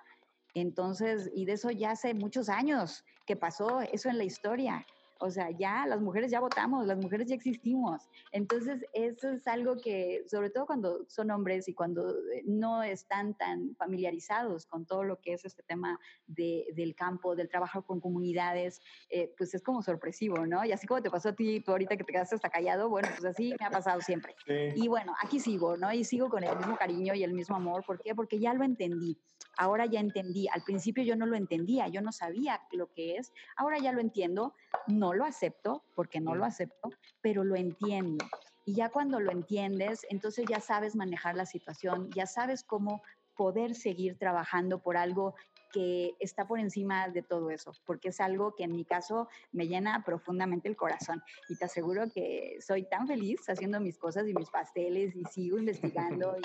Entonces, 0.53 1.31
y 1.33 1.45
de 1.45 1.53
eso 1.53 1.71
ya 1.71 1.89
hace 1.89 2.13
muchos 2.13 2.49
años 2.49 3.03
que 3.25 3.35
pasó 3.35 3.81
eso 3.81 4.09
en 4.09 4.19
la 4.19 4.25
historia. 4.25 4.85
O 5.19 5.31
sea, 5.31 5.49
ya 5.51 5.85
las 5.87 6.01
mujeres 6.01 6.31
ya 6.31 6.39
votamos, 6.39 6.85
las 6.85 6.97
mujeres 6.97 7.27
ya 7.27 7.35
existimos. 7.35 8.01
Entonces, 8.31 8.85
eso 8.93 9.29
es 9.29 9.47
algo 9.47 9.77
que, 9.77 10.23
sobre 10.27 10.49
todo 10.49 10.65
cuando 10.65 11.05
son 11.07 11.31
hombres 11.31 11.67
y 11.67 11.73
cuando 11.73 12.09
eh, 12.09 12.43
no 12.45 12.83
están 12.83 13.33
tan 13.35 13.75
familiarizados 13.75 14.65
con 14.65 14.85
todo 14.85 15.03
lo 15.03 15.19
que 15.21 15.33
es 15.33 15.45
este 15.45 15.63
tema 15.63 15.99
de, 16.27 16.67
del 16.75 16.95
campo, 16.95 17.35
del 17.35 17.49
trabajo 17.49 17.83
con 17.83 17.99
comunidades, 18.01 18.81
eh, 19.09 19.33
pues 19.37 19.53
es 19.53 19.61
como 19.63 19.81
sorpresivo, 19.81 20.45
¿no? 20.45 20.65
Y 20.65 20.71
así 20.71 20.85
como 20.87 21.01
te 21.01 21.09
pasó 21.09 21.29
a 21.29 21.33
ti, 21.33 21.61
tú 21.61 21.71
ahorita 21.71 21.95
que 21.95 22.03
te 22.03 22.11
quedaste 22.11 22.35
hasta 22.35 22.49
callado, 22.49 22.89
bueno, 22.89 23.07
pues 23.11 23.25
así 23.25 23.53
me 23.59 23.65
ha 23.65 23.69
pasado 23.69 24.01
siempre. 24.01 24.35
Y 24.75 24.87
bueno, 24.87 25.13
aquí 25.23 25.39
sigo, 25.39 25.77
¿no? 25.77 25.91
Y 25.93 26.03
sigo 26.03 26.29
con 26.29 26.43
el 26.43 26.55
mismo 26.57 26.75
cariño 26.77 27.13
y 27.13 27.23
el 27.23 27.33
mismo 27.33 27.55
amor. 27.55 27.85
¿Por 27.85 28.01
qué? 28.01 28.13
Porque 28.13 28.39
ya 28.39 28.53
lo 28.53 28.63
entendí. 28.63 29.17
Ahora 29.57 29.85
ya 29.85 29.99
entendí. 29.99 30.47
Al 30.47 30.63
principio 30.63 31.03
yo 31.03 31.15
no 31.15 31.25
lo 31.25 31.35
entendía, 31.35 31.87
yo 31.87 32.01
no 32.01 32.11
sabía 32.11 32.61
lo 32.71 32.91
que 32.93 33.17
es. 33.17 33.33
Ahora 33.55 33.77
ya 33.79 33.91
lo 33.91 34.01
entiendo. 34.01 34.53
No 34.87 35.13
lo 35.13 35.25
acepto, 35.25 35.83
porque 35.95 36.19
no 36.19 36.35
lo 36.35 36.45
acepto, 36.45 36.89
pero 37.21 37.43
lo 37.43 37.55
entiendo. 37.55 38.25
Y 38.65 38.73
ya 38.75 38.89
cuando 38.89 39.19
lo 39.19 39.31
entiendes, 39.31 40.05
entonces 40.09 40.45
ya 40.49 40.59
sabes 40.59 40.95
manejar 40.95 41.35
la 41.35 41.45
situación, 41.45 42.09
ya 42.11 42.25
sabes 42.25 42.63
cómo 42.63 43.01
poder 43.35 43.75
seguir 43.75 44.17
trabajando 44.17 44.79
por 44.79 44.97
algo 44.97 45.35
que 45.71 46.15
está 46.19 46.47
por 46.47 46.59
encima 46.59 47.09
de 47.09 47.21
todo 47.21 47.49
eso, 47.51 47.73
porque 47.85 48.07
es 48.07 48.21
algo 48.21 48.55
que 48.55 48.63
en 48.63 48.73
mi 48.73 48.85
caso 48.85 49.27
me 49.51 49.67
llena 49.67 50.03
profundamente 50.05 50.69
el 50.69 50.77
corazón. 50.77 51.21
Y 51.49 51.57
te 51.57 51.65
aseguro 51.65 52.09
que 52.09 52.57
soy 52.61 52.83
tan 52.83 53.07
feliz 53.07 53.41
haciendo 53.49 53.81
mis 53.81 53.97
cosas 53.97 54.25
y 54.27 54.33
mis 54.33 54.49
pasteles 54.49 55.13
y 55.15 55.25
sigo 55.25 55.59
investigando 55.59 56.37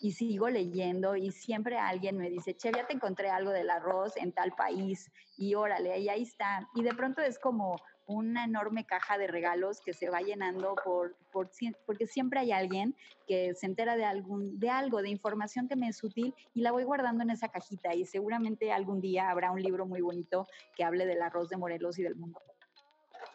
y, 0.00 0.12
sigo 0.12 0.48
leyendo 0.48 1.16
y 1.16 1.30
siempre 1.30 1.78
alguien 1.78 2.16
me 2.16 2.30
dice, 2.30 2.56
che, 2.56 2.70
ya 2.74 2.86
te 2.86 2.94
encontré 2.94 3.30
algo 3.30 3.50
del 3.50 3.70
arroz 3.70 4.16
en 4.16 4.32
tal 4.32 4.52
país 4.52 5.10
y 5.36 5.54
órale, 5.54 5.98
y 5.98 6.08
ahí 6.08 6.22
está. 6.22 6.68
Y 6.74 6.82
de 6.82 6.94
pronto 6.94 7.22
es 7.22 7.38
como 7.38 7.76
una 8.08 8.44
enorme 8.44 8.86
caja 8.86 9.18
de 9.18 9.26
regalos 9.26 9.80
que 9.84 9.92
se 9.92 10.08
va 10.08 10.20
llenando 10.20 10.74
por, 10.82 11.14
por, 11.30 11.50
porque 11.84 12.06
siempre 12.06 12.40
hay 12.40 12.52
alguien 12.52 12.96
que 13.26 13.54
se 13.54 13.66
entera 13.66 13.96
de, 13.96 14.04
algún, 14.06 14.58
de 14.58 14.70
algo, 14.70 15.02
de 15.02 15.10
información 15.10 15.68
que 15.68 15.76
me 15.76 15.88
es 15.88 16.02
útil 16.02 16.34
y 16.54 16.62
la 16.62 16.72
voy 16.72 16.84
guardando 16.84 17.22
en 17.22 17.30
esa 17.30 17.48
cajita 17.48 17.94
y 17.94 18.06
seguramente 18.06 18.72
algún 18.72 19.02
día 19.02 19.28
habrá 19.28 19.50
un 19.52 19.62
libro 19.62 19.84
muy 19.84 20.00
bonito 20.00 20.46
que 20.74 20.84
hable 20.84 21.04
del 21.04 21.20
arroz 21.20 21.50
de 21.50 21.58
Morelos 21.58 21.98
y 21.98 22.02
del 22.02 22.16
mundo. 22.16 22.40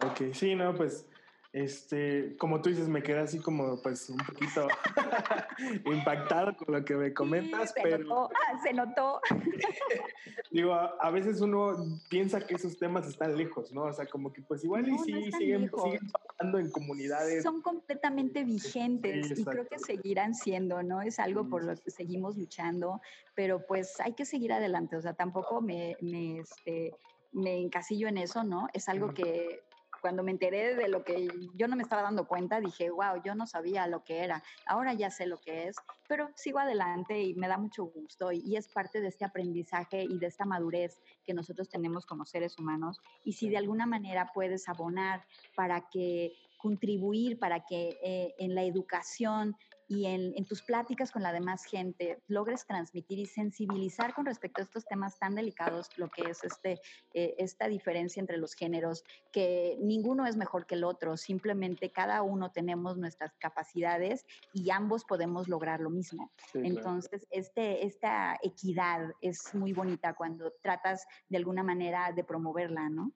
Ok, 0.04 0.34
sí, 0.34 0.56
no, 0.56 0.74
pues 0.74 1.08
este, 1.54 2.36
como 2.38 2.64
tú 2.64 2.72
dices, 2.72 2.90
me 2.90 3.04
quedé 3.04 3.20
así 3.20 3.38
como 3.38 3.80
pues 3.80 4.10
un 4.10 4.18
poquito 4.18 4.68
impactado 5.86 6.58
con 6.58 6.74
lo 6.74 6.84
que 6.84 6.96
me 6.96 7.14
comentas, 7.14 7.72
se 7.74 7.82
pero 7.84 8.00
notó, 8.00 8.30
ah, 8.34 8.60
se 8.64 8.74
notó. 8.74 9.22
digo, 10.52 10.74
a, 10.74 11.12
veces 11.12 11.42
uno 11.42 11.76
piensa 12.10 12.42
que 12.42 12.56
esos 12.56 12.76
temas 12.76 13.08
están 13.08 13.38
lejos, 13.38 13.72
¿no? 13.72 13.84
O 13.84 13.94
sea, 13.94 14.08
como 14.08 14.34
que 14.34 14.42
pues 14.42 14.64
igual 14.64 14.90
y 14.90 14.98
sí 14.98 15.32
siguen, 15.32 15.70
siguen 15.70 16.12
pasando 16.12 16.58
en 16.58 16.72
comunidades. 16.72 17.44
Son 17.44 17.62
completamente 17.62 18.44
vigentes 18.44 19.38
y 19.38 19.46
creo 19.46 19.68
que 19.68 19.78
seguirán 19.78 20.34
siendo, 20.34 20.82
¿no? 20.82 21.04
Es 21.04 21.20
algo 21.20 21.48
por 21.48 21.64
lo 21.64 21.76
que 21.76 21.92
seguimos 21.92 22.36
luchando, 22.36 23.00
pero 23.36 23.64
pues 23.68 24.00
hay 24.00 24.14
que 24.14 24.26
seguir 24.26 24.54
adelante, 24.54 24.96
o 24.96 25.02
sea, 25.04 25.14
tampoco 25.14 25.62
me, 25.62 25.98
me, 26.02 26.40
este, 26.40 26.96
me 27.32 27.60
encasillo 27.62 28.08
en 28.08 28.18
eso, 28.18 28.44
¿no? 28.44 28.70
Es 28.74 28.90
algo 28.90 29.14
que 29.14 29.62
cuando 30.04 30.22
me 30.22 30.32
enteré 30.32 30.76
de 30.76 30.90
lo 30.90 31.06
que 31.06 31.30
yo 31.56 31.70
no 31.70 31.78
me 31.78 31.84
estaba 31.84 32.02
dando 32.02 32.28
cuenta, 32.28 32.60
dije, 32.60 32.90
wow, 32.90 33.24
yo 33.24 33.36
no 33.36 33.48
sabía 33.48 33.88
lo 33.88 34.04
que 34.04 34.18
era. 34.18 34.44
Ahora 34.66 34.94
ya 34.94 35.10
sé 35.10 35.28
lo 35.28 35.38
que 35.38 35.70
es, 35.70 35.78
pero 36.10 36.30
sigo 36.36 36.60
adelante 36.60 37.22
y 37.22 37.34
me 37.36 37.48
da 37.48 37.58
mucho 37.58 37.86
gusto 37.86 38.34
y, 38.34 38.58
es 38.58 38.68
parte 38.68 39.00
de 39.00 39.08
este 39.08 39.24
aprendizaje 39.24 40.04
y 40.04 40.20
de 40.20 40.28
esta 40.28 40.44
madurez 40.44 41.02
que 41.26 41.34
nosotros 41.34 41.70
tenemos 41.70 42.06
como 42.06 42.26
seres 42.26 42.60
humanos. 42.60 43.00
Y 43.24 43.32
si 43.32 43.50
de 43.50 43.56
alguna 43.56 43.86
manera 43.86 44.30
puedes 44.34 44.68
abonar 44.68 45.26
para 45.56 45.88
que 45.90 46.34
contribuir 46.58 47.40
para 47.40 47.66
que 47.66 47.98
eh, 48.04 48.36
en 48.40 48.56
la 48.56 48.64
educación 48.64 49.56
y 49.88 50.06
en, 50.06 50.46
tus 50.46 50.62
pláticas 50.62 51.12
con 51.12 51.24
la 51.24 51.32
demás 51.32 51.66
gente 51.66 52.22
logres 52.28 52.66
transmitir 52.66 53.20
y 53.20 53.26
sensibilizar 53.26 54.14
con 54.14 54.26
respecto 54.26 54.62
a 54.62 54.66
estos 54.66 54.86
temas 54.86 55.18
tan 55.20 55.36
delicados, 55.36 55.90
lo 55.98 56.10
que 56.10 56.30
es 56.30 56.44
este, 56.44 56.80
eh, 57.14 57.36
esta 57.38 57.68
diferencia 57.68 58.20
entre 58.20 58.38
los 58.38 58.54
géneros, 58.54 59.04
que 59.32 59.78
ninguno 59.82 60.26
es 60.26 60.36
mejor 60.36 60.66
que 60.66 60.76
el 60.76 60.84
otro, 60.84 61.18
simplemente 61.18 61.92
cada 61.92 62.22
uno 62.22 62.52
tenemos 62.52 62.98
nuestras 62.98 63.34
capacidades 63.38 64.26
y 64.54 64.70
ambos 64.72 65.06
podemos 65.06 65.48
lograr 65.48 65.80
lo 65.80 65.90
mismo. 65.90 66.32
Entonces, 66.54 67.28
este, 67.32 67.86
esta 67.86 68.38
equidad 68.42 69.12
es 69.22 69.54
muy 69.54 69.74
bonita 69.74 70.14
cuando 70.14 70.52
tratas 70.62 71.06
de 71.30 71.38
alguna 71.38 71.64
manera 71.64 72.12
de 72.12 72.24
promoverla, 72.24 72.90
¿no? 72.90 73.12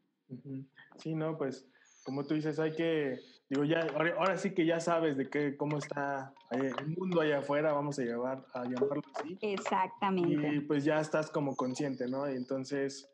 Sí, 0.97 1.15
no, 1.15 1.37
pues 1.37 1.65
como 2.07 2.23
tú 2.23 2.35
dices, 2.35 2.57
hay 2.57 2.71
que, 2.71 3.19
digo, 3.49 3.65
ya, 3.65 3.85
ahora, 4.17 4.37
sí 4.37 4.51
que 4.51 4.65
ya 4.65 4.79
sabes 4.79 5.17
de 5.17 5.29
qué, 5.29 5.57
cómo 5.57 5.77
está 5.77 6.33
eh, 6.51 6.71
el 6.79 6.87
mundo 6.97 7.19
allá 7.19 7.39
afuera, 7.39 7.73
vamos 7.73 7.99
a 7.99 8.03
llevar, 8.03 8.45
a 8.53 8.63
llamarlo 8.63 9.01
así. 9.13 9.37
Exactamente. 9.41 10.55
Y 10.55 10.61
pues 10.61 10.85
ya 10.85 11.01
estás 11.01 11.29
como 11.29 11.57
consciente, 11.57 12.07
¿no? 12.07 12.31
Y 12.31 12.37
entonces, 12.37 13.09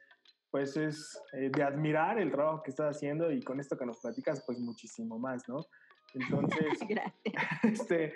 pues 0.51 0.77
es 0.77 1.19
eh, 1.34 1.49
de 1.49 1.63
admirar 1.63 2.19
el 2.19 2.29
trabajo 2.29 2.62
que 2.62 2.69
estás 2.69 2.95
haciendo 2.95 3.32
y 3.32 3.41
con 3.41 3.60
esto 3.60 3.75
que 3.75 3.88
nos 3.88 3.97
platicas, 3.97 4.43
pues 4.45 4.60
muchísimo 4.60 5.17
más, 5.17 5.49
¿no? 5.49 5.65
Entonces, 6.13 6.67
este, 7.63 8.13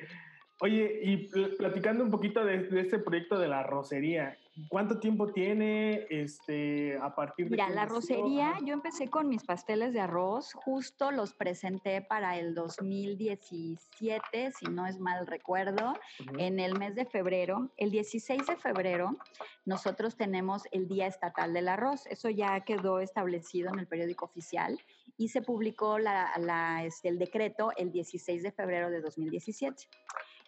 oye, 0.61 0.99
y 1.03 1.29
platicando 1.57 2.03
un 2.03 2.11
poquito 2.11 2.43
de, 2.43 2.63
de 2.63 2.81
este 2.81 2.99
proyecto 2.99 3.39
de 3.39 3.47
la 3.47 3.63
rocería, 3.63 4.37
¿Cuánto 4.69 4.99
tiempo 4.99 5.31
tiene 5.31 6.07
este, 6.09 6.97
a 6.97 7.13
partir 7.13 7.45
de... 7.45 7.51
Mira, 7.51 7.69
la 7.69 7.85
rocería, 7.85 8.55
yo 8.65 8.73
empecé 8.73 9.07
con 9.07 9.29
mis 9.29 9.43
pasteles 9.43 9.93
de 9.93 9.99
arroz, 9.99 10.51
justo 10.53 11.11
los 11.11 11.33
presenté 11.33 12.01
para 12.01 12.39
el 12.39 12.55
2017, 12.55 14.51
si 14.51 14.65
no 14.65 14.87
es 14.87 14.99
mal 14.99 15.27
recuerdo, 15.27 15.93
en 16.39 16.59
el 16.59 16.77
mes 16.77 16.95
de 16.95 17.05
febrero. 17.05 17.69
El 17.77 17.91
16 17.91 18.47
de 18.47 18.55
febrero 18.55 19.15
nosotros 19.65 20.17
tenemos 20.17 20.63
el 20.71 20.87
Día 20.87 21.05
Estatal 21.05 21.53
del 21.53 21.67
Arroz, 21.67 22.07
eso 22.07 22.31
ya 22.31 22.59
quedó 22.61 22.99
establecido 22.99 23.69
en 23.71 23.77
el 23.79 23.85
periódico 23.87 24.25
oficial 24.25 24.79
y 25.17 25.29
se 25.29 25.43
publicó 25.43 25.99
la, 25.99 26.83
este, 26.83 27.09
el 27.09 27.19
decreto 27.19 27.71
el 27.77 27.91
16 27.91 28.41
de 28.41 28.51
febrero 28.51 28.89
de 28.89 29.01
2017. 29.01 29.87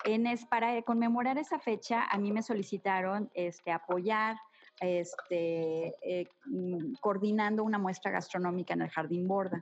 En 0.06 0.28
es, 0.28 0.46
para 0.46 0.82
conmemorar 0.84 1.38
esa 1.38 1.60
fecha, 1.60 2.06
a 2.10 2.18
mí 2.18 2.32
me 2.32 2.42
solicitaron 2.42 3.30
este, 3.34 3.72
apoyar 3.72 4.38
este, 4.80 5.94
eh, 6.02 6.28
mm, 6.46 6.94
coordinando 7.02 7.64
una 7.64 7.78
muestra 7.78 8.12
gastronómica 8.12 8.74
en 8.74 8.82
el 8.84 8.90
Jardín 8.90 9.28
Borda. 9.28 9.60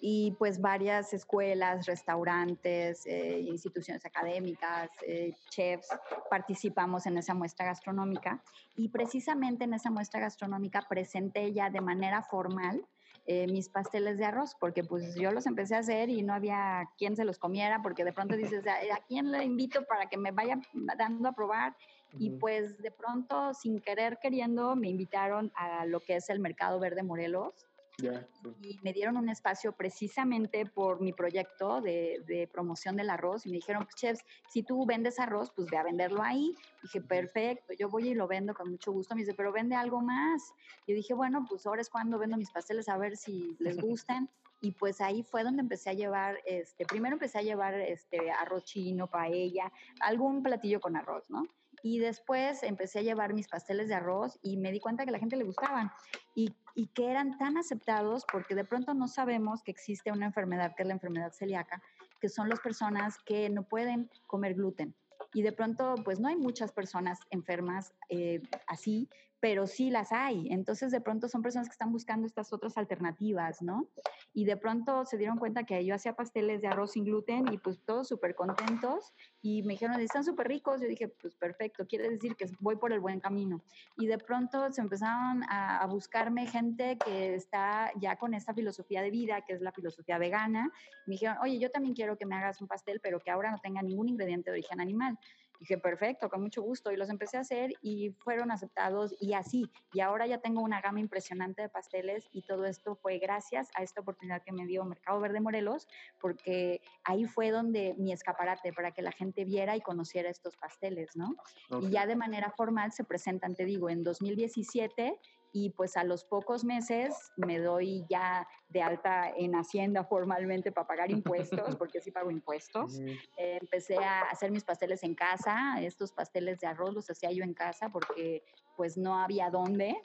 Y 0.00 0.36
pues 0.38 0.60
varias 0.60 1.12
escuelas, 1.12 1.86
restaurantes, 1.86 3.04
eh, 3.06 3.40
instituciones 3.40 4.06
académicas, 4.06 4.88
eh, 5.04 5.32
chefs, 5.50 5.88
participamos 6.30 7.06
en 7.06 7.18
esa 7.18 7.34
muestra 7.34 7.66
gastronómica. 7.66 8.40
Y 8.76 8.90
precisamente 8.90 9.64
en 9.64 9.74
esa 9.74 9.90
muestra 9.90 10.20
gastronómica 10.20 10.86
presenté 10.88 11.52
ya 11.52 11.68
de 11.68 11.80
manera 11.80 12.22
formal 12.22 12.86
eh, 13.30 13.46
mis 13.46 13.68
pasteles 13.68 14.16
de 14.16 14.24
arroz, 14.24 14.56
porque 14.58 14.82
pues 14.82 15.14
yo 15.14 15.30
los 15.32 15.44
empecé 15.44 15.74
a 15.74 15.80
hacer 15.80 16.08
y 16.08 16.22
no 16.22 16.32
había 16.32 16.88
quien 16.96 17.14
se 17.14 17.26
los 17.26 17.38
comiera, 17.38 17.82
porque 17.82 18.02
de 18.02 18.14
pronto 18.14 18.34
dices, 18.34 18.66
¿a 18.66 19.04
quién 19.06 19.30
le 19.30 19.44
invito 19.44 19.84
para 19.84 20.06
que 20.08 20.16
me 20.16 20.30
vaya 20.30 20.58
dando 20.96 21.28
a 21.28 21.32
probar? 21.32 21.76
Y 22.18 22.30
pues 22.30 22.78
de 22.78 22.90
pronto, 22.90 23.52
sin 23.52 23.80
querer 23.80 24.18
queriendo, 24.18 24.74
me 24.76 24.88
invitaron 24.88 25.52
a 25.56 25.84
lo 25.84 26.00
que 26.00 26.16
es 26.16 26.30
el 26.30 26.40
Mercado 26.40 26.80
Verde 26.80 27.02
Morelos, 27.02 27.67
y 28.00 28.78
me 28.82 28.92
dieron 28.92 29.16
un 29.16 29.28
espacio 29.28 29.72
precisamente 29.72 30.64
por 30.66 31.00
mi 31.00 31.12
proyecto 31.12 31.80
de, 31.80 32.48
promoción 32.52 32.96
del 32.96 33.10
arroz 33.10 33.44
y 33.44 33.50
me 33.50 33.56
dijeron, 33.56 33.84
pues 33.84 33.96
chefs, 33.96 34.24
si 34.48 34.62
tú 34.62 34.86
vendes 34.86 35.18
arroz, 35.18 35.50
pues 35.50 35.68
ve 35.68 35.76
a 35.76 35.82
venderlo 35.82 36.22
ahí. 36.22 36.54
dije, 36.82 37.00
perfecto, 37.00 37.72
yo 37.72 37.88
voy 37.88 38.10
y 38.10 38.14
lo 38.14 38.28
vendo 38.28 38.54
con 38.54 38.70
mucho 38.70 38.92
gusto. 38.92 39.14
Me 39.14 39.22
dice, 39.22 39.34
pero 39.34 39.52
vende 39.52 39.74
algo 39.74 40.00
más. 40.00 40.54
Yo 40.86 40.94
dije, 40.94 41.12
bueno, 41.12 41.44
pues 41.48 41.66
ahora 41.66 41.82
es 41.82 41.90
cuando 41.90 42.18
vendo 42.18 42.36
mis 42.36 42.50
pasteles 42.50 42.88
a 42.88 42.96
ver 42.96 43.16
si 43.16 43.56
les 43.58 43.76
gustan. 43.82 44.30
Y 44.60 44.72
pues 44.72 45.00
ahí 45.00 45.22
fue 45.22 45.44
donde 45.44 45.62
empecé 45.62 45.90
a 45.90 45.94
llevar, 45.94 46.38
este, 46.44 46.84
primero 46.84 47.14
empecé 47.14 47.38
a 47.38 47.42
llevar 47.42 47.74
este, 47.74 48.30
arroz 48.30 48.64
chino, 48.64 49.08
paella, 49.08 49.72
algún 50.00 50.42
platillo 50.42 50.80
con 50.80 50.96
arroz, 50.96 51.30
¿no? 51.30 51.44
Y 51.82 51.98
después 51.98 52.62
empecé 52.62 53.00
a 53.00 53.02
llevar 53.02 53.34
mis 53.34 53.48
pasteles 53.48 53.88
de 53.88 53.94
arroz 53.94 54.38
y 54.42 54.56
me 54.56 54.72
di 54.72 54.80
cuenta 54.80 55.04
que 55.04 55.10
a 55.10 55.12
la 55.12 55.18
gente 55.18 55.36
le 55.36 55.44
gustaban 55.44 55.92
y, 56.34 56.54
y, 56.78 56.86
que 56.86 57.10
eran 57.10 57.36
tan 57.38 57.58
aceptados 57.58 58.24
porque 58.30 58.54
de 58.54 58.64
pronto 58.64 58.94
no 58.94 59.08
sabemos 59.08 59.64
que 59.64 59.72
existe 59.72 60.12
una 60.12 60.26
enfermedad 60.26 60.76
que 60.76 60.84
es 60.84 60.86
la 60.86 60.94
enfermedad 60.94 61.32
celíaca, 61.32 61.82
que 62.20 62.28
son 62.28 62.48
las 62.48 62.60
personas 62.60 63.18
que 63.26 63.50
no 63.50 63.64
pueden 63.64 64.08
comer 64.28 64.54
gluten. 64.54 64.94
Y 65.34 65.42
de 65.42 65.50
pronto, 65.50 65.96
pues 66.04 66.20
no 66.20 66.28
hay 66.28 66.36
muchas 66.36 66.70
personas 66.70 67.18
enfermas 67.30 67.92
eh, 68.08 68.42
así, 68.68 69.08
pero 69.40 69.66
sí 69.66 69.90
las 69.90 70.12
hay. 70.12 70.48
Entonces, 70.50 70.90
de 70.90 71.00
pronto 71.00 71.28
son 71.28 71.42
personas 71.42 71.68
que 71.68 71.72
están 71.72 71.92
buscando 71.92 72.26
estas 72.26 72.52
otras 72.52 72.76
alternativas, 72.76 73.62
¿no? 73.62 73.88
Y 74.34 74.44
de 74.44 74.56
pronto 74.56 75.04
se 75.04 75.16
dieron 75.16 75.38
cuenta 75.38 75.64
que 75.64 75.84
yo 75.84 75.94
hacía 75.94 76.14
pasteles 76.14 76.60
de 76.60 76.68
arroz 76.68 76.92
sin 76.92 77.04
gluten 77.04 77.52
y 77.52 77.58
pues 77.58 77.80
todos 77.84 78.08
súper 78.08 78.34
contentos 78.34 79.14
y 79.40 79.62
me 79.62 79.74
dijeron, 79.74 80.00
están 80.00 80.24
súper 80.24 80.48
ricos. 80.48 80.80
Yo 80.80 80.88
dije, 80.88 81.08
pues 81.08 81.34
perfecto, 81.36 81.86
quiere 81.86 82.10
decir 82.10 82.34
que 82.36 82.46
voy 82.60 82.76
por 82.76 82.92
el 82.92 83.00
buen 83.00 83.20
camino. 83.20 83.62
Y 83.96 84.06
de 84.06 84.18
pronto 84.18 84.72
se 84.72 84.80
empezaron 84.80 85.44
a, 85.44 85.78
a 85.78 85.86
buscarme 85.86 86.46
gente 86.46 86.98
que 87.04 87.34
está 87.34 87.92
ya 88.00 88.16
con 88.16 88.34
esta 88.34 88.54
filosofía 88.54 89.02
de 89.02 89.10
vida, 89.10 89.42
que 89.42 89.52
es 89.52 89.60
la 89.60 89.72
filosofía 89.72 90.18
vegana. 90.18 90.70
Me 91.06 91.12
dijeron, 91.12 91.36
oye, 91.42 91.58
yo 91.58 91.70
también 91.70 91.94
quiero 91.94 92.16
que 92.16 92.26
me 92.26 92.34
hagas 92.34 92.60
un 92.60 92.66
pastel, 92.66 93.00
pero 93.00 93.20
que 93.20 93.30
ahora 93.30 93.50
no 93.50 93.58
tenga 93.58 93.82
ningún 93.82 94.08
ingrediente 94.08 94.50
de 94.50 94.54
origen 94.54 94.80
animal. 94.80 95.18
Dije, 95.58 95.78
perfecto, 95.78 96.28
con 96.28 96.42
mucho 96.42 96.62
gusto. 96.62 96.92
Y 96.92 96.96
los 96.96 97.10
empecé 97.10 97.36
a 97.36 97.40
hacer 97.40 97.72
y 97.82 98.10
fueron 98.18 98.50
aceptados 98.50 99.14
y 99.20 99.34
así. 99.34 99.70
Y 99.92 100.00
ahora 100.00 100.26
ya 100.26 100.38
tengo 100.38 100.62
una 100.62 100.80
gama 100.80 101.00
impresionante 101.00 101.62
de 101.62 101.68
pasteles 101.68 102.28
y 102.32 102.42
todo 102.42 102.64
esto 102.64 102.94
fue 102.96 103.18
gracias 103.18 103.68
a 103.74 103.82
esta 103.82 104.00
oportunidad 104.00 104.42
que 104.42 104.52
me 104.52 104.66
dio 104.66 104.84
Mercado 104.84 105.20
Verde 105.20 105.40
Morelos, 105.40 105.88
porque 106.20 106.80
ahí 107.04 107.24
fue 107.24 107.50
donde 107.50 107.94
mi 107.98 108.12
escaparate 108.12 108.72
para 108.72 108.92
que 108.92 109.02
la 109.02 109.12
gente 109.12 109.44
viera 109.44 109.76
y 109.76 109.80
conociera 109.80 110.30
estos 110.30 110.56
pasteles, 110.56 111.16
¿no? 111.16 111.34
Y 111.80 111.90
ya 111.90 112.06
de 112.06 112.16
manera 112.16 112.50
formal 112.50 112.92
se 112.92 113.04
presentan, 113.04 113.54
te 113.54 113.64
digo, 113.64 113.90
en 113.90 114.02
2017 114.04 115.18
y 115.52 115.70
pues 115.70 115.96
a 115.96 116.04
los 116.04 116.24
pocos 116.24 116.64
meses 116.64 117.14
me 117.36 117.58
doy 117.58 118.04
ya 118.08 118.46
de 118.68 118.82
alta 118.82 119.30
en 119.30 119.54
Hacienda 119.54 120.04
formalmente 120.04 120.72
para 120.72 120.86
pagar 120.86 121.10
impuestos, 121.10 121.76
porque 121.78 122.00
sí 122.00 122.10
pago 122.10 122.30
impuestos. 122.30 123.00
Eh, 123.00 123.58
empecé 123.60 123.96
a 123.96 124.22
hacer 124.22 124.50
mis 124.50 124.64
pasteles 124.64 125.02
en 125.02 125.14
casa, 125.14 125.80
estos 125.80 126.12
pasteles 126.12 126.60
de 126.60 126.66
arroz 126.66 126.94
los 126.94 127.10
hacía 127.10 127.30
yo 127.32 127.44
en 127.44 127.54
casa 127.54 127.90
porque 127.90 128.42
pues 128.76 128.96
no 128.96 129.18
había 129.18 129.50
dónde. 129.50 129.96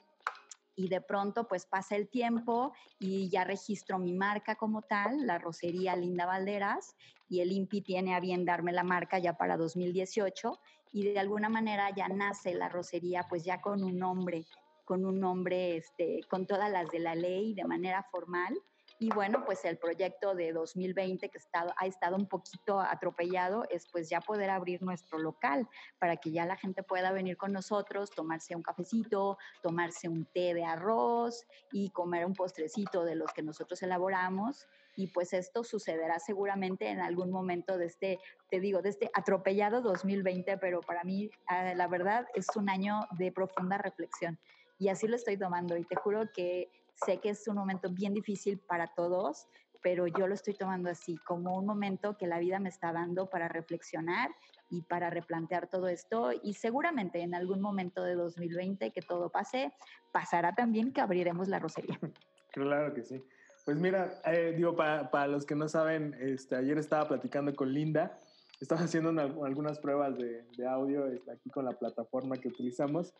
Y 0.76 0.88
de 0.88 1.00
pronto 1.00 1.46
pues 1.46 1.66
pasa 1.66 1.94
el 1.94 2.08
tiempo 2.08 2.72
y 2.98 3.28
ya 3.28 3.44
registro 3.44 3.98
mi 4.00 4.12
marca 4.12 4.56
como 4.56 4.82
tal, 4.82 5.24
la 5.24 5.38
rocería 5.38 5.94
Linda 5.94 6.26
Valderas, 6.26 6.96
y 7.28 7.40
el 7.40 7.52
INPI 7.52 7.82
tiene 7.82 8.14
a 8.14 8.20
bien 8.20 8.44
darme 8.44 8.72
la 8.72 8.82
marca 8.82 9.18
ya 9.18 9.36
para 9.36 9.56
2018 9.56 10.58
y 10.92 11.12
de 11.12 11.18
alguna 11.18 11.48
manera 11.48 11.90
ya 11.94 12.08
nace 12.08 12.54
la 12.54 12.68
rocería 12.68 13.26
pues 13.28 13.44
ya 13.44 13.60
con 13.60 13.82
un 13.82 13.98
nombre 13.98 14.46
con 14.84 15.04
un 15.04 15.20
nombre, 15.20 15.76
este, 15.76 16.20
con 16.28 16.46
todas 16.46 16.70
las 16.70 16.90
de 16.90 16.98
la 16.98 17.14
ley 17.14 17.54
de 17.54 17.64
manera 17.64 18.02
formal. 18.10 18.54
Y 19.00 19.10
bueno, 19.10 19.44
pues 19.44 19.64
el 19.64 19.76
proyecto 19.76 20.34
de 20.34 20.52
2020 20.52 21.28
que 21.28 21.38
está, 21.38 21.74
ha 21.76 21.86
estado 21.86 22.14
un 22.16 22.26
poquito 22.26 22.80
atropellado 22.80 23.64
es 23.68 23.86
pues 23.90 24.08
ya 24.08 24.20
poder 24.20 24.50
abrir 24.50 24.82
nuestro 24.82 25.18
local 25.18 25.68
para 25.98 26.16
que 26.16 26.30
ya 26.30 26.46
la 26.46 26.56
gente 26.56 26.84
pueda 26.84 27.10
venir 27.10 27.36
con 27.36 27.52
nosotros, 27.52 28.10
tomarse 28.10 28.54
un 28.54 28.62
cafecito, 28.62 29.36
tomarse 29.62 30.08
un 30.08 30.26
té 30.26 30.54
de 30.54 30.64
arroz 30.64 31.44
y 31.72 31.90
comer 31.90 32.24
un 32.24 32.34
postrecito 32.34 33.04
de 33.04 33.16
los 33.16 33.32
que 33.32 33.42
nosotros 33.42 33.82
elaboramos. 33.82 34.68
Y 34.96 35.08
pues 35.08 35.32
esto 35.32 35.64
sucederá 35.64 36.20
seguramente 36.20 36.88
en 36.88 37.00
algún 37.00 37.32
momento 37.32 37.76
de 37.76 37.86
este, 37.86 38.20
te 38.48 38.60
digo, 38.60 38.80
de 38.80 38.90
este 38.90 39.10
atropellado 39.12 39.80
2020, 39.80 40.56
pero 40.58 40.80
para 40.80 41.02
mí 41.02 41.30
ah, 41.48 41.74
la 41.74 41.88
verdad 41.88 42.26
es 42.34 42.46
un 42.54 42.70
año 42.70 43.00
de 43.18 43.32
profunda 43.32 43.76
reflexión 43.76 44.38
y 44.84 44.90
así 44.90 45.08
lo 45.08 45.16
estoy 45.16 45.38
tomando 45.38 45.78
y 45.78 45.84
te 45.84 45.96
juro 45.96 46.30
que 46.34 46.70
sé 47.06 47.18
que 47.18 47.30
es 47.30 47.48
un 47.48 47.56
momento 47.56 47.88
bien 47.90 48.12
difícil 48.12 48.58
para 48.58 48.88
todos, 48.88 49.46
pero 49.82 50.06
yo 50.06 50.26
lo 50.26 50.34
estoy 50.34 50.52
tomando 50.52 50.90
así, 50.90 51.16
como 51.26 51.56
un 51.56 51.64
momento 51.64 52.18
que 52.18 52.26
la 52.26 52.38
vida 52.38 52.58
me 52.58 52.68
está 52.68 52.92
dando 52.92 53.30
para 53.30 53.48
reflexionar 53.48 54.30
y 54.68 54.82
para 54.82 55.08
replantear 55.08 55.70
todo 55.70 55.88
esto 55.88 56.32
y 56.42 56.52
seguramente 56.52 57.22
en 57.22 57.34
algún 57.34 57.62
momento 57.62 58.02
de 58.02 58.14
2020 58.14 58.92
que 58.92 59.00
todo 59.00 59.30
pase, 59.30 59.72
pasará 60.12 60.54
también 60.54 60.92
que 60.92 61.00
abriremos 61.00 61.48
la 61.48 61.58
rosería. 61.58 61.98
Claro 62.52 62.94
que 62.94 63.02
sí. 63.02 63.20
Pues 63.64 63.80
mira, 63.80 64.20
eh, 64.26 64.54
digo, 64.56 64.76
para, 64.76 65.10
para, 65.10 65.26
los 65.26 65.44
que 65.44 65.56
no 65.56 65.68
saben, 65.68 66.14
este, 66.20 66.54
ayer 66.54 66.78
estaba 66.78 67.08
platicando 67.08 67.52
con 67.56 67.72
Linda, 67.72 68.20
estaba 68.60 68.82
haciendo 68.82 69.10
algunas 69.44 69.80
pruebas 69.80 70.16
de, 70.16 70.44
de 70.56 70.64
audio 70.64 71.08
este, 71.08 71.32
aquí 71.32 71.50
con 71.50 71.64
la 71.64 71.72
plataforma 71.72 72.36
que 72.36 72.46
utilizamos 72.46 73.12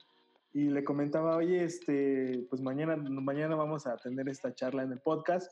y 0.54 0.70
le 0.70 0.84
comentaba, 0.84 1.36
oye, 1.36 1.64
este, 1.64 2.46
pues 2.48 2.62
mañana, 2.62 2.96
mañana 2.96 3.56
vamos 3.56 3.88
a 3.88 3.96
tener 3.96 4.28
esta 4.28 4.54
charla 4.54 4.84
en 4.84 4.92
el 4.92 5.00
podcast 5.00 5.50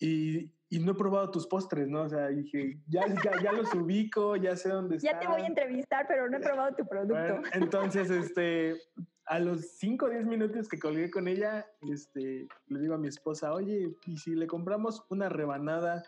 y, 0.00 0.50
y 0.70 0.78
no 0.78 0.92
he 0.92 0.94
probado 0.94 1.30
tus 1.30 1.46
postres, 1.46 1.88
¿no? 1.88 2.04
O 2.04 2.08
sea, 2.08 2.28
dije, 2.28 2.80
ya, 2.88 3.06
ya, 3.22 3.42
ya 3.42 3.52
los 3.52 3.72
ubico, 3.74 4.34
ya 4.36 4.56
sé 4.56 4.70
dónde 4.70 4.96
están. 4.96 5.12
Ya 5.12 5.20
te 5.20 5.26
voy 5.28 5.42
a 5.42 5.46
entrevistar, 5.46 6.06
pero 6.08 6.26
no 6.30 6.38
he 6.38 6.40
probado 6.40 6.74
tu 6.74 6.86
producto. 6.86 7.42
entonces, 7.52 8.10
este, 8.10 8.80
a 9.26 9.38
los 9.40 9.72
5 9.78 10.06
o 10.06 10.08
10 10.08 10.24
minutos 10.24 10.68
que 10.68 10.78
colgué 10.78 11.10
con 11.10 11.28
ella, 11.28 11.66
este, 11.92 12.48
le 12.68 12.80
digo 12.80 12.94
a 12.94 12.98
mi 12.98 13.08
esposa, 13.08 13.52
oye, 13.52 13.94
¿y 14.06 14.16
si 14.16 14.34
le 14.34 14.46
compramos 14.46 15.04
una 15.10 15.28
rebanada 15.28 16.02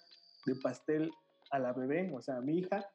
de 0.47 0.55
pastel 0.55 1.13
a 1.51 1.59
la 1.59 1.75
bebé, 1.75 2.11
o 2.15 2.23
sea, 2.23 2.39
a 2.39 2.41
mi 2.41 2.61
hija? 2.61 2.89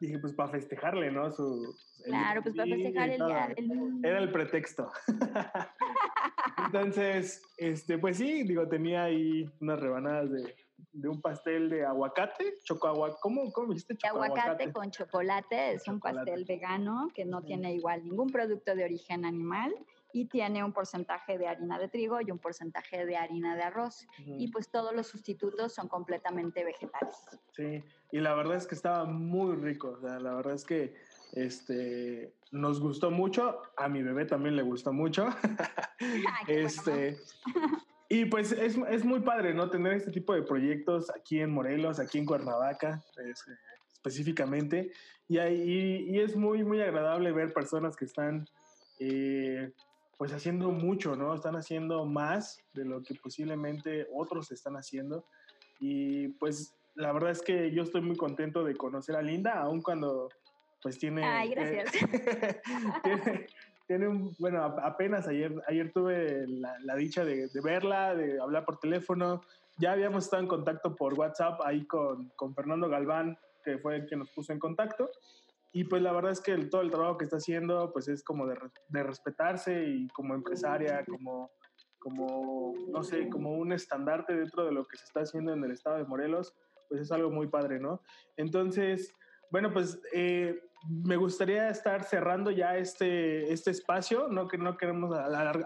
Dije, 0.00 0.18
pues 0.18 0.32
para 0.32 0.50
festejarle, 0.50 1.10
¿no? 1.10 1.30
Su, 1.30 1.76
claro, 2.04 2.42
pues 2.42 2.54
para 2.54 2.68
festejar 2.68 3.10
el 3.10 3.16
día 3.16 3.54
Era 4.02 4.18
el 4.18 4.32
pretexto. 4.32 4.90
Entonces, 6.66 7.42
este, 7.56 7.98
pues 7.98 8.16
sí, 8.16 8.42
digo, 8.44 8.66
tenía 8.68 9.04
ahí 9.04 9.48
unas 9.60 9.80
rebanadas 9.80 10.30
de, 10.30 10.54
de 10.92 11.08
un 11.08 11.20
pastel 11.20 11.68
de 11.68 11.84
aguacate, 11.84 12.54
choco 12.62 12.88
aguacate, 12.88 13.18
¿cómo, 13.20 13.52
cómo 13.52 13.68
dijiste? 13.68 13.96
Choco 13.96 14.22
aguacate, 14.22 14.72
con 14.72 14.90
chocolate, 14.90 15.72
es 15.72 15.86
un 15.88 16.00
pastel 16.00 16.44
vegano 16.44 17.10
que 17.14 17.24
no 17.24 17.42
tiene 17.42 17.74
igual 17.74 18.04
ningún 18.04 18.30
producto 18.30 18.74
de 18.74 18.84
origen 18.84 19.24
animal 19.24 19.74
y 20.14 20.26
tiene 20.26 20.62
un 20.62 20.72
porcentaje 20.72 21.36
de 21.38 21.48
harina 21.48 21.76
de 21.76 21.88
trigo 21.88 22.20
y 22.20 22.30
un 22.30 22.38
porcentaje 22.38 23.04
de 23.04 23.16
harina 23.16 23.56
de 23.56 23.64
arroz. 23.64 24.06
Y 24.24 24.46
pues 24.46 24.70
todos 24.70 24.94
los 24.94 25.08
sustitutos 25.08 25.74
son 25.74 25.88
completamente 25.88 26.64
vegetales. 26.64 27.16
Sí, 27.50 27.82
y 28.12 28.20
la 28.20 28.32
verdad 28.34 28.56
es 28.56 28.68
que 28.68 28.76
estaba 28.76 29.04
muy 29.06 29.56
rico. 29.56 29.96
O 29.98 30.00
sea, 30.00 30.20
la 30.20 30.34
verdad 30.34 30.54
es 30.54 30.64
que 30.64 30.94
este, 31.32 32.32
nos 32.52 32.78
gustó 32.78 33.10
mucho. 33.10 33.60
A 33.76 33.88
mi 33.88 34.04
bebé 34.04 34.24
también 34.24 34.54
le 34.54 34.62
gustó 34.62 34.92
mucho. 34.92 35.26
este, 36.46 37.18
y 38.08 38.26
pues 38.26 38.52
es, 38.52 38.78
es, 38.88 39.04
muy 39.04 39.18
padre, 39.18 39.52
¿no? 39.52 39.68
Tener 39.68 39.94
este 39.94 40.12
tipo 40.12 40.32
de 40.32 40.42
proyectos 40.42 41.10
aquí 41.10 41.40
en 41.40 41.50
Morelos, 41.50 41.98
aquí 41.98 42.18
en 42.18 42.26
Cuernavaca, 42.26 43.02
pues, 43.16 43.44
específicamente. 43.92 44.92
Y, 45.26 45.38
ahí, 45.38 46.06
y 46.08 46.20
es 46.20 46.36
muy, 46.36 46.62
muy 46.62 46.80
agradable 46.80 47.32
ver 47.32 47.52
personas 47.52 47.96
que 47.96 48.04
están 48.04 48.46
eh, 49.00 49.72
pues 50.24 50.32
haciendo 50.32 50.70
mucho, 50.70 51.16
¿no? 51.16 51.34
Están 51.34 51.54
haciendo 51.54 52.06
más 52.06 52.58
de 52.72 52.86
lo 52.86 53.02
que 53.02 53.14
posiblemente 53.14 54.06
otros 54.10 54.50
están 54.52 54.74
haciendo. 54.74 55.26
Y 55.80 56.28
pues 56.28 56.74
la 56.94 57.12
verdad 57.12 57.32
es 57.32 57.42
que 57.42 57.70
yo 57.72 57.82
estoy 57.82 58.00
muy 58.00 58.16
contento 58.16 58.64
de 58.64 58.74
conocer 58.74 59.16
a 59.16 59.20
Linda, 59.20 59.60
aun 59.60 59.82
cuando 59.82 60.30
pues 60.82 60.98
tiene... 60.98 61.22
Ay, 61.22 61.50
gracias. 61.50 61.92
tiene, 63.86 64.08
un, 64.08 64.34
bueno, 64.38 64.64
apenas 64.64 65.28
ayer, 65.28 65.62
ayer 65.68 65.92
tuve 65.92 66.46
la, 66.48 66.96
dicha 66.96 67.22
de, 67.22 67.50
verla, 67.62 68.14
de 68.14 68.40
hablar 68.40 68.64
por 68.64 68.78
teléfono. 68.78 69.42
Ya 69.76 69.92
habíamos 69.92 70.24
estado 70.24 70.42
en 70.42 70.48
contacto 70.48 70.96
por 70.96 71.12
WhatsApp 71.12 71.60
ahí 71.66 71.84
con, 71.84 72.30
con 72.30 72.54
Fernando 72.54 72.88
Galván, 72.88 73.36
que 73.62 73.76
fue 73.76 73.96
el 73.96 74.06
que 74.06 74.16
nos 74.16 74.30
puso 74.30 74.54
en 74.54 74.58
contacto. 74.58 75.10
Y 75.76 75.82
pues 75.84 76.02
la 76.02 76.12
verdad 76.12 76.30
es 76.30 76.40
que 76.40 76.56
todo 76.66 76.82
el 76.82 76.90
trabajo 76.90 77.18
que 77.18 77.24
está 77.24 77.38
haciendo 77.38 77.92
pues 77.92 78.06
es 78.06 78.22
como 78.22 78.46
de, 78.46 78.56
de 78.88 79.02
respetarse 79.02 79.88
y 79.88 80.06
como 80.08 80.34
empresaria, 80.34 81.04
como, 81.04 81.50
como, 81.98 82.74
no 82.92 83.02
sé, 83.02 83.28
como 83.28 83.54
un 83.54 83.72
estandarte 83.72 84.36
dentro 84.36 84.64
de 84.64 84.70
lo 84.70 84.86
que 84.86 84.96
se 84.96 85.04
está 85.04 85.22
haciendo 85.22 85.52
en 85.52 85.64
el 85.64 85.72
estado 85.72 85.96
de 85.96 86.04
Morelos, 86.04 86.54
pues 86.88 87.00
es 87.00 87.10
algo 87.10 87.28
muy 87.28 87.48
padre, 87.48 87.80
¿no? 87.80 88.00
Entonces, 88.36 89.12
bueno, 89.50 89.72
pues 89.72 90.00
eh, 90.12 90.60
me 90.88 91.16
gustaría 91.16 91.68
estar 91.68 92.04
cerrando 92.04 92.52
ya 92.52 92.76
este, 92.76 93.52
este 93.52 93.72
espacio, 93.72 94.28
no 94.28 94.46
que 94.46 94.58
no 94.58 94.76
queremos 94.76 95.16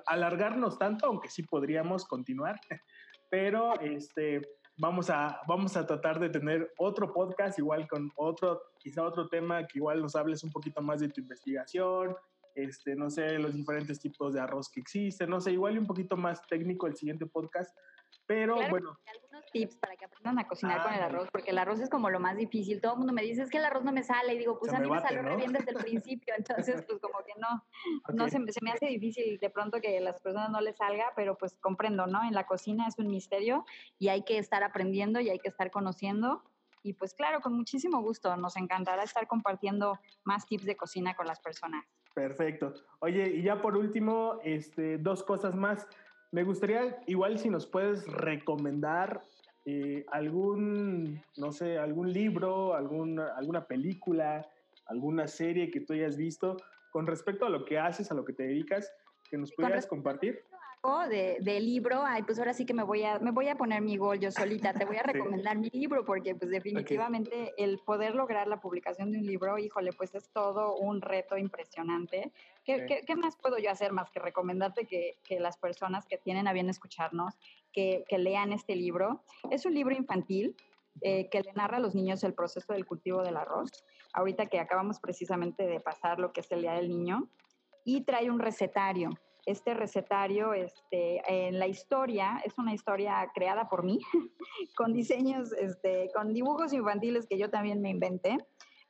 alargarnos 0.07 0.79
tanto, 0.79 1.07
aunque 1.07 1.29
sí 1.29 1.43
podríamos 1.43 2.07
continuar, 2.07 2.59
pero 3.31 3.79
este, 3.81 4.41
vamos 4.79 5.11
a, 5.11 5.41
vamos 5.47 5.77
a 5.77 5.87
tratar 5.87 6.21
de 6.21 6.31
tener 6.31 6.73
otro 6.79 7.13
podcast, 7.13 7.59
igual 7.59 7.87
con 7.89 8.11
otro, 8.17 8.63
quizá 8.89 9.03
otro 9.03 9.29
tema 9.29 9.67
que 9.67 9.79
igual 9.79 10.01
nos 10.01 10.17
hables 10.17 10.43
un 10.43 10.51
poquito 10.51 10.81
más 10.81 11.01
de 11.01 11.11
tu 11.11 11.21
investigación, 11.21 12.17
este, 12.55 12.97
no 12.97 13.11
sé, 13.11 13.39
los 13.39 13.55
diferentes 13.55 14.01
tipos 14.01 14.33
de 14.33 14.41
arroz 14.41 14.71
que 14.71 14.81
existen, 14.81 15.29
no 15.29 15.43
sé, 15.43 15.53
igual 15.53 15.79
un 15.79 15.87
poquito 15.87 16.17
más 16.17 16.41
técnico 16.47 16.87
el 16.87 16.97
siguiente 16.97 17.27
podcast, 17.27 17.77
pero 18.27 18.57
bueno. 18.71 18.99
Algunos 19.07 19.45
tips 19.53 19.77
para 19.77 19.95
que 19.97 20.07
aprendan 20.07 20.39
a 20.39 20.49
cocinar 20.49 20.83
con 20.83 20.93
el 20.95 21.03
ah, 21.03 21.07
arroz, 21.07 21.29
porque 21.31 21.51
el 21.51 21.59
arroz 21.59 21.81
es 21.81 21.91
como 21.91 22.09
lo 22.09 22.19
más 22.19 22.37
difícil. 22.37 22.81
Todo 22.81 22.93
el 22.93 22.99
mundo 22.99 23.13
me 23.13 23.23
dice, 23.23 23.43
es 23.43 23.51
que 23.51 23.59
el 23.59 23.65
arroz 23.65 23.85
no 23.85 23.93
me 23.93 24.03
sale. 24.03 24.35
Y 24.35 24.39
digo, 24.39 24.59
pues 24.59 24.73
a 24.73 24.81
mí 24.81 24.91
me 24.91 25.01
salió 25.01 25.37
bien 25.37 25.53
desde 25.53 25.71
el 25.71 25.77
principio. 26.03 26.35
Entonces, 26.37 26.83
pues 26.87 26.99
como 27.01 27.19
que 27.25 27.33
no, 27.39 27.65
no 28.15 28.29
se, 28.29 28.39
se, 28.53 28.65
me 28.65 28.73
hace 28.73 28.87
difícil 28.87 29.39
de 29.39 29.51
pronto 29.51 29.81
que 29.81 29.99
a 29.99 30.01
las 30.01 30.21
personas 30.21 30.51
no 30.51 30.61
les 30.61 30.77
salga, 30.77 31.13
pero 31.15 31.37
pues 31.37 31.55
comprendo, 31.61 32.07
¿no? 32.07 32.25
En 32.25 32.33
la 32.33 32.47
cocina 32.47 32.87
es 32.87 32.99
un 32.99 33.09
misterio 33.09 33.65
y 33.99 34.09
hay 34.09 34.23
que 34.25 34.39
estar 34.39 34.63
aprendiendo 34.63 35.21
y 35.21 35.31
hay 35.31 35.39
que 35.39 35.49
estar 35.49 35.71
conociendo. 35.71 36.43
Y 36.89 36.95
pues 36.95 37.13
claro, 37.13 37.43
con 37.43 37.53
muchísimo 37.53 38.01
gusto. 38.01 38.35
Nos 38.39 38.57
encantará 38.57 39.03
estar 39.03 39.27
compartiendo 39.27 39.99
más 40.25 40.47
tips 40.47 40.65
de 40.65 40.75
cocina 40.75 41.15
con 41.15 41.27
las 41.27 41.39
personas. 41.39 41.85
Perfecto. 42.15 42.73
Oye, 43.01 43.29
y 43.29 43.43
ya 43.43 43.61
por 43.61 43.77
último, 43.77 44.41
este, 44.43 44.97
dos 44.97 45.23
cosas 45.23 45.55
más. 45.55 45.87
Me 46.33 46.45
gustaría, 46.45 46.99
igual 47.07 47.39
si 47.39 47.51
nos 47.51 47.67
puedes 47.67 48.07
recomendar 48.07 49.23
eh, 49.67 50.07
algún, 50.13 51.23
no 51.37 51.53
sé, 51.53 51.79
algún 51.79 52.11
libro, 52.11 52.75
alguna, 52.75 53.37
alguna 53.37 53.67
película, 53.67 54.49
alguna 54.87 55.29
serie 55.29 55.71
que 55.71 55.81
tú 55.81 55.93
hayas 55.93 56.17
visto 56.17 56.57
con 56.91 57.07
respecto 57.07 57.45
a 57.45 57.51
lo 57.51 57.67
que 57.67 57.79
haces, 57.79 58.11
a 58.11 58.15
lo 58.15 58.25
que 58.25 58.33
te 58.33 58.45
dedicas, 58.45 58.91
que 59.29 59.37
nos 59.37 59.53
pudieras 59.53 59.87
compartir 59.87 60.43
de, 61.09 61.39
de, 61.41 61.61
libro, 61.61 62.03
ay, 62.05 62.23
pues 62.23 62.39
ahora 62.39 62.55
sí 62.55 62.65
que 62.65 62.73
me 62.73 62.83
voy 62.83 63.03
a, 63.03 63.19
me 63.19 63.31
voy 63.31 63.49
a 63.49 63.57
poner 63.57 63.83
mi 63.83 63.97
gol 63.97 64.21
yo 64.21 64.31
solita, 64.31 64.73
te 64.73 64.85
voy 64.85 64.97
a 64.97 65.03
recomendar 65.43 65.59
mi 65.59 65.71
libro 65.71 66.05
porque 66.05 66.35
pues 66.35 66.51
definitivamente 66.51 67.53
el 67.57 67.79
poder 67.79 68.15
lograr 68.15 68.47
la 68.47 68.61
publicación 68.61 69.11
de 69.11 69.19
un 69.19 69.27
libro, 69.27 69.59
híjole, 69.59 69.93
pues 69.93 70.15
es 70.15 70.31
todo 70.31 70.77
un 70.77 71.01
reto 71.01 71.37
impresionante. 71.37 72.33
¿Qué, 72.65 73.03
qué, 73.07 73.17
más 73.17 73.37
puedo 73.37 73.59
yo 73.59 73.71
hacer 73.71 73.93
más 73.93 74.11
que 74.11 74.21
recomendarte 74.21 74.87
que, 74.87 75.19
que, 75.25 75.41
las 75.41 75.57
personas 75.57 76.07
que 76.07 76.19
tienen 76.19 76.47
a 76.47 76.53
bien 76.53 76.69
escucharnos, 76.69 77.35
que, 77.73 78.05
que 78.09 78.19
lean 78.19 78.53
este 78.53 78.77
libro? 78.77 79.23
Es 79.51 79.67
un 79.67 79.75
libro 79.75 79.95
infantil, 79.95 80.55
eh, 81.01 81.29
que 81.31 81.43
le 81.43 81.53
narra 81.55 81.79
a 81.79 81.81
los 81.81 81.95
niños 81.95 82.23
el 82.25 82.35
proceso 82.35 82.73
del 82.73 82.87
cultivo 82.87 83.23
del 83.23 83.37
arroz. 83.37 83.71
Ahorita 84.13 84.47
que 84.47 84.61
acabamos 84.61 85.01
precisamente 85.01 85.67
de 85.67 85.81
pasar 85.81 86.19
lo 86.19 86.33
que 86.33 86.41
es 86.41 86.53
el 86.53 86.63
Día 86.63 86.75
del 86.75 86.89
Niño, 86.89 87.29
y 87.85 88.03
trae 88.03 88.31
un 88.31 88.39
recetario 88.39 89.11
este 89.51 89.73
recetario 89.73 90.53
este, 90.53 91.23
en 91.27 91.59
la 91.59 91.67
historia, 91.67 92.43
es 92.45 92.59
una 92.59 92.75
historia 92.75 93.31
creada 93.35 93.69
por 93.69 93.83
mí, 93.83 93.99
con 94.77 94.93
diseños, 94.93 95.53
este, 95.53 96.11
con 96.15 96.35
dibujos 96.35 96.73
infantiles 96.73 97.27
que 97.27 97.39
yo 97.39 97.49
también 97.49 97.81
me 97.81 97.89
inventé. 97.89 98.37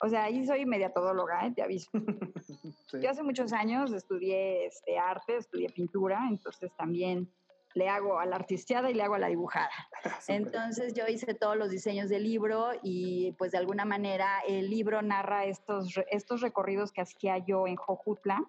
O 0.01 0.09
sea, 0.09 0.25
ahí 0.25 0.45
soy 0.47 0.67
media 0.67 0.93
todóloga, 0.93 1.47
¿eh? 1.47 1.53
te 1.55 1.63
aviso. 1.63 1.91
Yo 3.03 3.11
hace 3.11 3.25
muchos 3.25 3.53
años 3.53 3.93
estudié 3.93 4.67
este, 4.67 4.97
arte, 4.97 5.37
estudié 5.37 5.71
pintura, 5.71 6.21
entonces 6.31 6.71
también 6.77 7.29
le 7.75 7.89
hago 7.89 8.21
a 8.21 8.27
la 8.27 8.37
artisteada 8.37 8.91
y 8.91 8.95
le 8.95 9.03
hago 9.03 9.15
a 9.15 9.19
la 9.19 9.29
dibujada. 9.29 9.71
Entonces 10.29 10.95
yo 10.95 11.07
hice 11.07 11.35
todos 11.35 11.57
los 11.57 11.71
diseños 11.71 12.09
del 12.09 12.25
libro 12.25 12.71
y 12.83 13.33
pues 13.33 13.53
de 13.53 13.59
alguna 13.59 13.85
manera 13.85 14.41
el 14.49 14.71
libro 14.71 15.03
narra 15.03 15.45
estos, 15.45 15.95
estos 16.11 16.41
recorridos 16.41 16.93
que 16.93 17.03
hacía 17.03 17.39
yo 17.39 17.67
en 17.67 17.77
Jojutla 17.77 18.41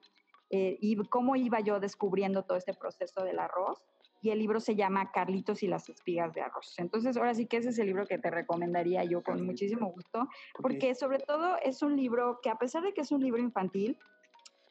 eh, 0.50 0.78
y 0.82 0.96
cómo 1.08 1.36
iba 1.36 1.60
yo 1.60 1.80
descubriendo 1.80 2.44
todo 2.44 2.58
este 2.58 2.74
proceso 2.74 3.24
del 3.24 3.40
arroz. 3.40 3.82
Y 4.22 4.32
el 4.32 4.40
libro 4.40 4.60
se 4.60 4.76
llama 4.76 5.12
Carlitos 5.14 5.64
y 5.64 5.68
las 5.68 5.88
espigas 5.88 6.34
de 6.34 6.42
arroz. 6.42 6.78
Entonces, 6.78 7.16
ahora 7.16 7.34
sí 7.34 7.46
que 7.46 7.58
ese 7.58 7.70
es 7.70 7.80
el 7.80 7.88
libro 7.88 8.06
que 8.06 8.18
te 8.18 8.30
recomendaría 8.30 9.06
yo 9.06 9.24
con 9.24 9.46
muchísimo 9.46 9.92
gusto, 9.94 10.28
porque 10.62 10.94
sobre 10.94 11.20
todo 11.20 11.56
es 11.64 11.82
un 11.82 11.96
libro 11.96 12.40
que 12.44 12.50
a 12.50 12.58
pesar 12.58 12.84
de 12.84 12.94
que 12.94 13.00
es 13.02 13.14
un 13.14 13.22
libro 13.22 13.42
infantil, 13.42 13.98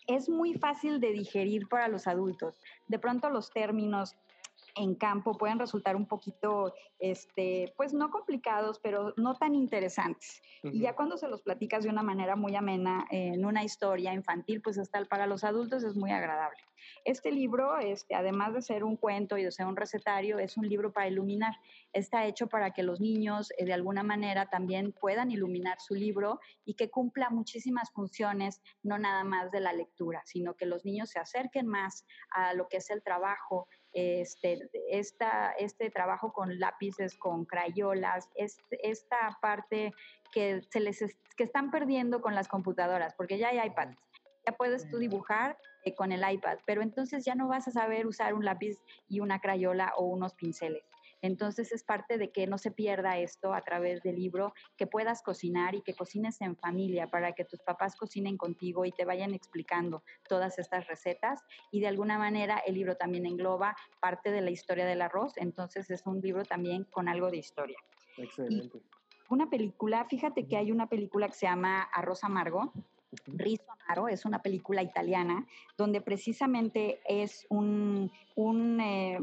es 0.06 0.28
muy 0.28 0.54
fácil 0.54 1.00
de 1.00 1.12
digerir 1.12 1.66
para 1.68 1.88
los 1.88 2.06
adultos. 2.06 2.60
De 2.88 2.98
pronto 2.98 3.30
los 3.30 3.50
términos 3.50 4.16
en 4.78 4.94
campo 4.94 5.36
pueden 5.36 5.58
resultar 5.58 5.96
un 5.96 6.06
poquito, 6.06 6.74
este, 6.98 7.72
pues 7.76 7.92
no 7.92 8.10
complicados, 8.10 8.78
pero 8.78 9.12
no 9.16 9.34
tan 9.34 9.54
interesantes. 9.54 10.40
Y 10.62 10.80
ya 10.80 10.94
cuando 10.94 11.16
se 11.16 11.28
los 11.28 11.42
platicas 11.42 11.84
de 11.84 11.90
una 11.90 12.02
manera 12.02 12.36
muy 12.36 12.54
amena 12.54 13.06
en 13.10 13.44
una 13.44 13.64
historia 13.64 14.14
infantil, 14.14 14.62
pues 14.62 14.78
hasta 14.78 15.04
para 15.04 15.26
los 15.26 15.44
adultos 15.44 15.84
es 15.84 15.96
muy 15.96 16.10
agradable. 16.10 16.58
Este 17.04 17.32
libro, 17.32 17.78
este, 17.78 18.14
además 18.14 18.54
de 18.54 18.62
ser 18.62 18.84
un 18.84 18.96
cuento 18.96 19.36
y 19.36 19.44
de 19.44 19.52
ser 19.52 19.66
un 19.66 19.76
recetario, 19.76 20.38
es 20.38 20.56
un 20.56 20.68
libro 20.68 20.92
para 20.92 21.08
iluminar. 21.08 21.54
Está 21.92 22.26
hecho 22.26 22.46
para 22.46 22.72
que 22.72 22.82
los 22.82 23.00
niños 23.00 23.52
eh, 23.58 23.64
de 23.64 23.72
alguna 23.72 24.02
manera 24.02 24.46
también 24.46 24.92
puedan 24.92 25.30
iluminar 25.30 25.80
su 25.80 25.94
libro 25.94 26.40
y 26.64 26.74
que 26.74 26.90
cumpla 26.90 27.30
muchísimas 27.30 27.90
funciones, 27.90 28.62
no 28.82 28.98
nada 28.98 29.24
más 29.24 29.50
de 29.50 29.60
la 29.60 29.72
lectura, 29.72 30.22
sino 30.24 30.54
que 30.54 30.66
los 30.66 30.84
niños 30.84 31.10
se 31.10 31.18
acerquen 31.18 31.66
más 31.66 32.06
a 32.30 32.54
lo 32.54 32.68
que 32.68 32.78
es 32.78 32.90
el 32.90 33.02
trabajo, 33.02 33.68
este, 33.92 34.70
esta, 34.90 35.52
este 35.52 35.90
trabajo 35.90 36.32
con 36.32 36.58
lápices, 36.58 37.16
con 37.16 37.44
crayolas, 37.44 38.28
esta 38.36 39.38
parte 39.40 39.92
que, 40.32 40.62
se 40.70 40.80
les 40.80 40.98
que 41.36 41.44
están 41.44 41.70
perdiendo 41.70 42.20
con 42.20 42.34
las 42.34 42.48
computadoras, 42.48 43.14
porque 43.14 43.38
ya 43.38 43.48
hay 43.48 43.66
iPads. 43.68 43.96
Ya 44.46 44.52
puedes 44.52 44.88
tú 44.88 44.98
dibujar 44.98 45.58
eh, 45.84 45.94
con 45.94 46.12
el 46.12 46.28
iPad, 46.28 46.58
pero 46.66 46.82
entonces 46.82 47.24
ya 47.24 47.34
no 47.34 47.48
vas 47.48 47.68
a 47.68 47.70
saber 47.70 48.06
usar 48.06 48.34
un 48.34 48.44
lápiz 48.44 48.78
y 49.08 49.20
una 49.20 49.40
crayola 49.40 49.92
o 49.96 50.04
unos 50.04 50.34
pinceles. 50.34 50.84
Entonces 51.22 51.72
es 51.72 51.82
parte 51.82 52.18
de 52.18 52.30
que 52.30 52.46
no 52.46 52.58
se 52.58 52.70
pierda 52.70 53.18
esto 53.18 53.54
a 53.54 53.62
través 53.62 54.02
del 54.02 54.16
libro, 54.16 54.54
que 54.76 54.86
puedas 54.86 55.22
cocinar 55.22 55.74
y 55.74 55.82
que 55.82 55.94
cocines 55.94 56.40
en 56.40 56.56
familia 56.56 57.08
para 57.08 57.32
que 57.32 57.44
tus 57.44 57.60
papás 57.60 57.96
cocinen 57.96 58.36
contigo 58.36 58.84
y 58.84 58.92
te 58.92 59.04
vayan 59.04 59.34
explicando 59.34 60.02
todas 60.28 60.58
estas 60.58 60.86
recetas. 60.86 61.40
Y 61.70 61.80
de 61.80 61.88
alguna 61.88 62.18
manera 62.18 62.58
el 62.58 62.74
libro 62.74 62.96
también 62.96 63.26
engloba 63.26 63.76
parte 64.00 64.30
de 64.30 64.40
la 64.40 64.50
historia 64.50 64.86
del 64.86 65.02
arroz, 65.02 65.36
entonces 65.36 65.90
es 65.90 66.06
un 66.06 66.20
libro 66.20 66.44
también 66.44 66.84
con 66.84 67.08
algo 67.08 67.30
de 67.30 67.38
historia. 67.38 67.78
Excelente. 68.16 68.80
una 69.28 69.48
película, 69.48 70.04
fíjate 70.06 70.48
que 70.48 70.56
hay 70.56 70.72
una 70.72 70.88
película 70.88 71.28
que 71.28 71.34
se 71.34 71.46
llama 71.46 71.82
Arroz 71.82 72.24
Amargo, 72.24 72.72
Riso 73.26 73.64
Amaro 73.68 74.08
es 74.08 74.24
una 74.24 74.42
película 74.42 74.82
italiana 74.82 75.46
donde 75.76 76.00
precisamente 76.00 77.00
es 77.08 77.46
un, 77.48 78.10
un 78.34 78.80
eh, 78.80 79.18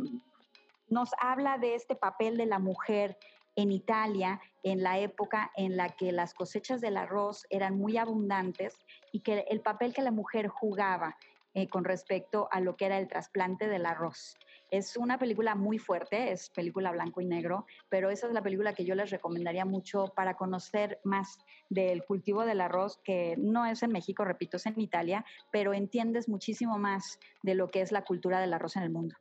nos 0.87 1.11
habla 1.19 1.57
de 1.57 1.75
este 1.75 1.95
papel 1.95 2.37
de 2.37 2.45
la 2.45 2.59
mujer 2.59 3.17
en 3.55 3.71
Italia 3.71 4.41
en 4.63 4.83
la 4.83 4.99
época 4.99 5.51
en 5.55 5.77
la 5.77 5.89
que 5.89 6.11
las 6.11 6.33
cosechas 6.33 6.81
del 6.81 6.97
arroz 6.97 7.45
eran 7.49 7.77
muy 7.77 7.97
abundantes 7.97 8.77
y 9.11 9.21
que 9.21 9.45
el 9.49 9.61
papel 9.61 9.93
que 9.93 10.01
la 10.01 10.11
mujer 10.11 10.47
jugaba 10.47 11.15
eh, 11.53 11.69
con 11.69 11.85
respecto 11.85 12.49
a 12.51 12.59
lo 12.59 12.75
que 12.75 12.85
era 12.85 12.99
el 12.99 13.07
trasplante 13.07 13.69
del 13.69 13.85
arroz. 13.85 14.35
Es 14.71 14.97
una 14.97 15.17
película 15.17 15.55
muy 15.55 15.77
fuerte, 15.77 16.33
es 16.33 16.49
película 16.49 16.91
blanco 16.91 17.21
y 17.21 17.25
negro, 17.25 17.65
pero 17.87 18.09
esa 18.09 18.27
es 18.27 18.33
la 18.33 18.41
película 18.41 18.73
que 18.73 18.83
yo 18.83 18.93
les 18.93 19.09
recomendaría 19.09 19.63
mucho 19.63 20.11
para 20.15 20.35
conocer 20.35 20.99
más 21.05 21.37
del 21.69 22.03
cultivo 22.03 22.45
del 22.45 22.59
arroz, 22.59 22.99
que 23.05 23.35
no 23.37 23.65
es 23.65 23.83
en 23.83 23.93
México, 23.93 24.25
repito, 24.25 24.57
es 24.57 24.65
en 24.65 24.81
Italia, 24.81 25.23
pero 25.49 25.73
entiendes 25.73 26.27
muchísimo 26.27 26.77
más 26.77 27.19
de 27.41 27.55
lo 27.55 27.69
que 27.69 27.81
es 27.81 27.93
la 27.93 28.03
cultura 28.03 28.41
del 28.41 28.53
arroz 28.53 28.75
en 28.75 28.83
el 28.83 28.89
mundo. 28.89 29.15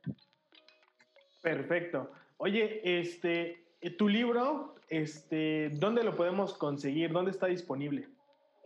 Perfecto. 1.45 2.09
Oye, 2.37 2.81
este, 2.83 3.67
tu 3.99 4.09
libro, 4.09 4.73
este, 4.89 5.69
¿dónde 5.75 6.03
lo 6.03 6.15
podemos 6.15 6.55
conseguir? 6.55 7.11
¿Dónde 7.11 7.29
está 7.29 7.45
disponible? 7.45 8.07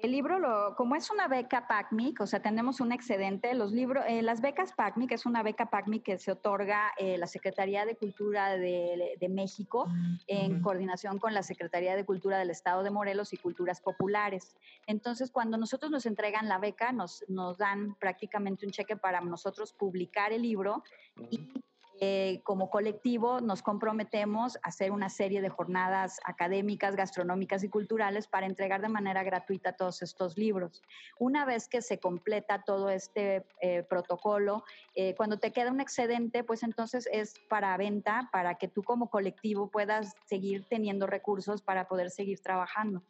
El 0.01 0.13
libro, 0.13 0.39
lo, 0.39 0.75
como 0.77 0.95
es 0.95 1.11
una 1.11 1.27
beca 1.27 1.67
PACMIC, 1.67 2.21
o 2.21 2.25
sea, 2.25 2.41
tenemos 2.41 2.79
un 2.79 2.93
excedente, 2.93 3.53
los 3.53 3.73
libros, 3.73 4.05
eh, 4.07 4.21
las 4.21 4.39
becas 4.39 4.71
PACMIC 4.71 5.11
es 5.11 5.25
una 5.25 5.43
beca 5.43 5.69
PACMIC 5.69 6.03
que 6.03 6.17
se 6.19 6.31
otorga 6.31 6.93
eh, 6.97 7.17
la 7.17 7.27
Secretaría 7.27 7.85
de 7.85 7.97
Cultura 7.97 8.55
de, 8.55 9.17
de, 9.19 9.29
México 9.29 9.89
en 10.27 10.61
coordinación 10.61 11.19
con 11.19 11.33
la 11.33 11.43
Secretaría 11.43 11.97
de 11.97 12.05
Cultura 12.05 12.37
del 12.37 12.49
Estado 12.49 12.81
de 12.83 12.91
Morelos 12.91 13.33
y 13.33 13.37
Culturas 13.37 13.81
Populares. 13.81 14.55
Entonces, 14.87 15.31
cuando 15.31 15.57
nosotros 15.57 15.91
nos 15.91 16.05
entregan 16.05 16.47
la 16.47 16.59
beca, 16.59 16.93
nos, 16.93 17.25
nos 17.27 17.57
dan 17.57 17.95
prácticamente 17.95 18.65
un 18.65 18.71
cheque 18.71 18.95
para 18.95 19.19
nosotros 19.19 19.73
publicar 19.73 20.31
el 20.31 20.43
libro 20.43 20.81
y 21.29 21.51
eh, 22.01 22.41
como 22.43 22.69
colectivo 22.69 23.41
nos 23.41 23.61
comprometemos 23.61 24.55
a 24.57 24.69
hacer 24.69 24.91
una 24.91 25.09
serie 25.09 25.41
de 25.41 25.49
jornadas 25.49 26.19
académicas, 26.23 26.95
gastronómicas 26.95 27.63
y 27.63 27.69
culturales 27.69 28.27
para 28.27 28.45
entregar 28.45 28.81
de 28.81 28.87
manera 28.87 29.23
gratuita 29.23 29.73
todos 29.73 30.01
estos 30.01 30.37
libros. 30.37 30.81
Una 31.19 31.43
vez 31.43 31.67
que 31.67 31.81
se 31.81 31.99
completa 31.99 32.63
todo 32.63 32.89
este 32.89 33.45
eh, 33.61 33.83
protocolo, 33.83 34.63
eh, 34.95 35.13
cuando 35.15 35.39
te 35.39 35.51
queda 35.51 35.71
un 35.71 35.81
excedente, 35.81 36.43
pues 36.45 36.63
entonces 36.63 37.09
es 37.11 37.33
para 37.49 37.75
venta, 37.75 38.29
para 38.31 38.55
que 38.55 38.69
tú 38.69 38.81
como 38.81 39.09
colectivo 39.09 39.69
puedas 39.69 40.15
seguir 40.25 40.65
teniendo 40.69 41.05
recursos 41.05 41.61
para 41.61 41.87
poder 41.89 42.11
seguir 42.11 42.39
trabajando. 42.39 43.03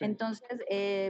Entonces, 0.00 0.60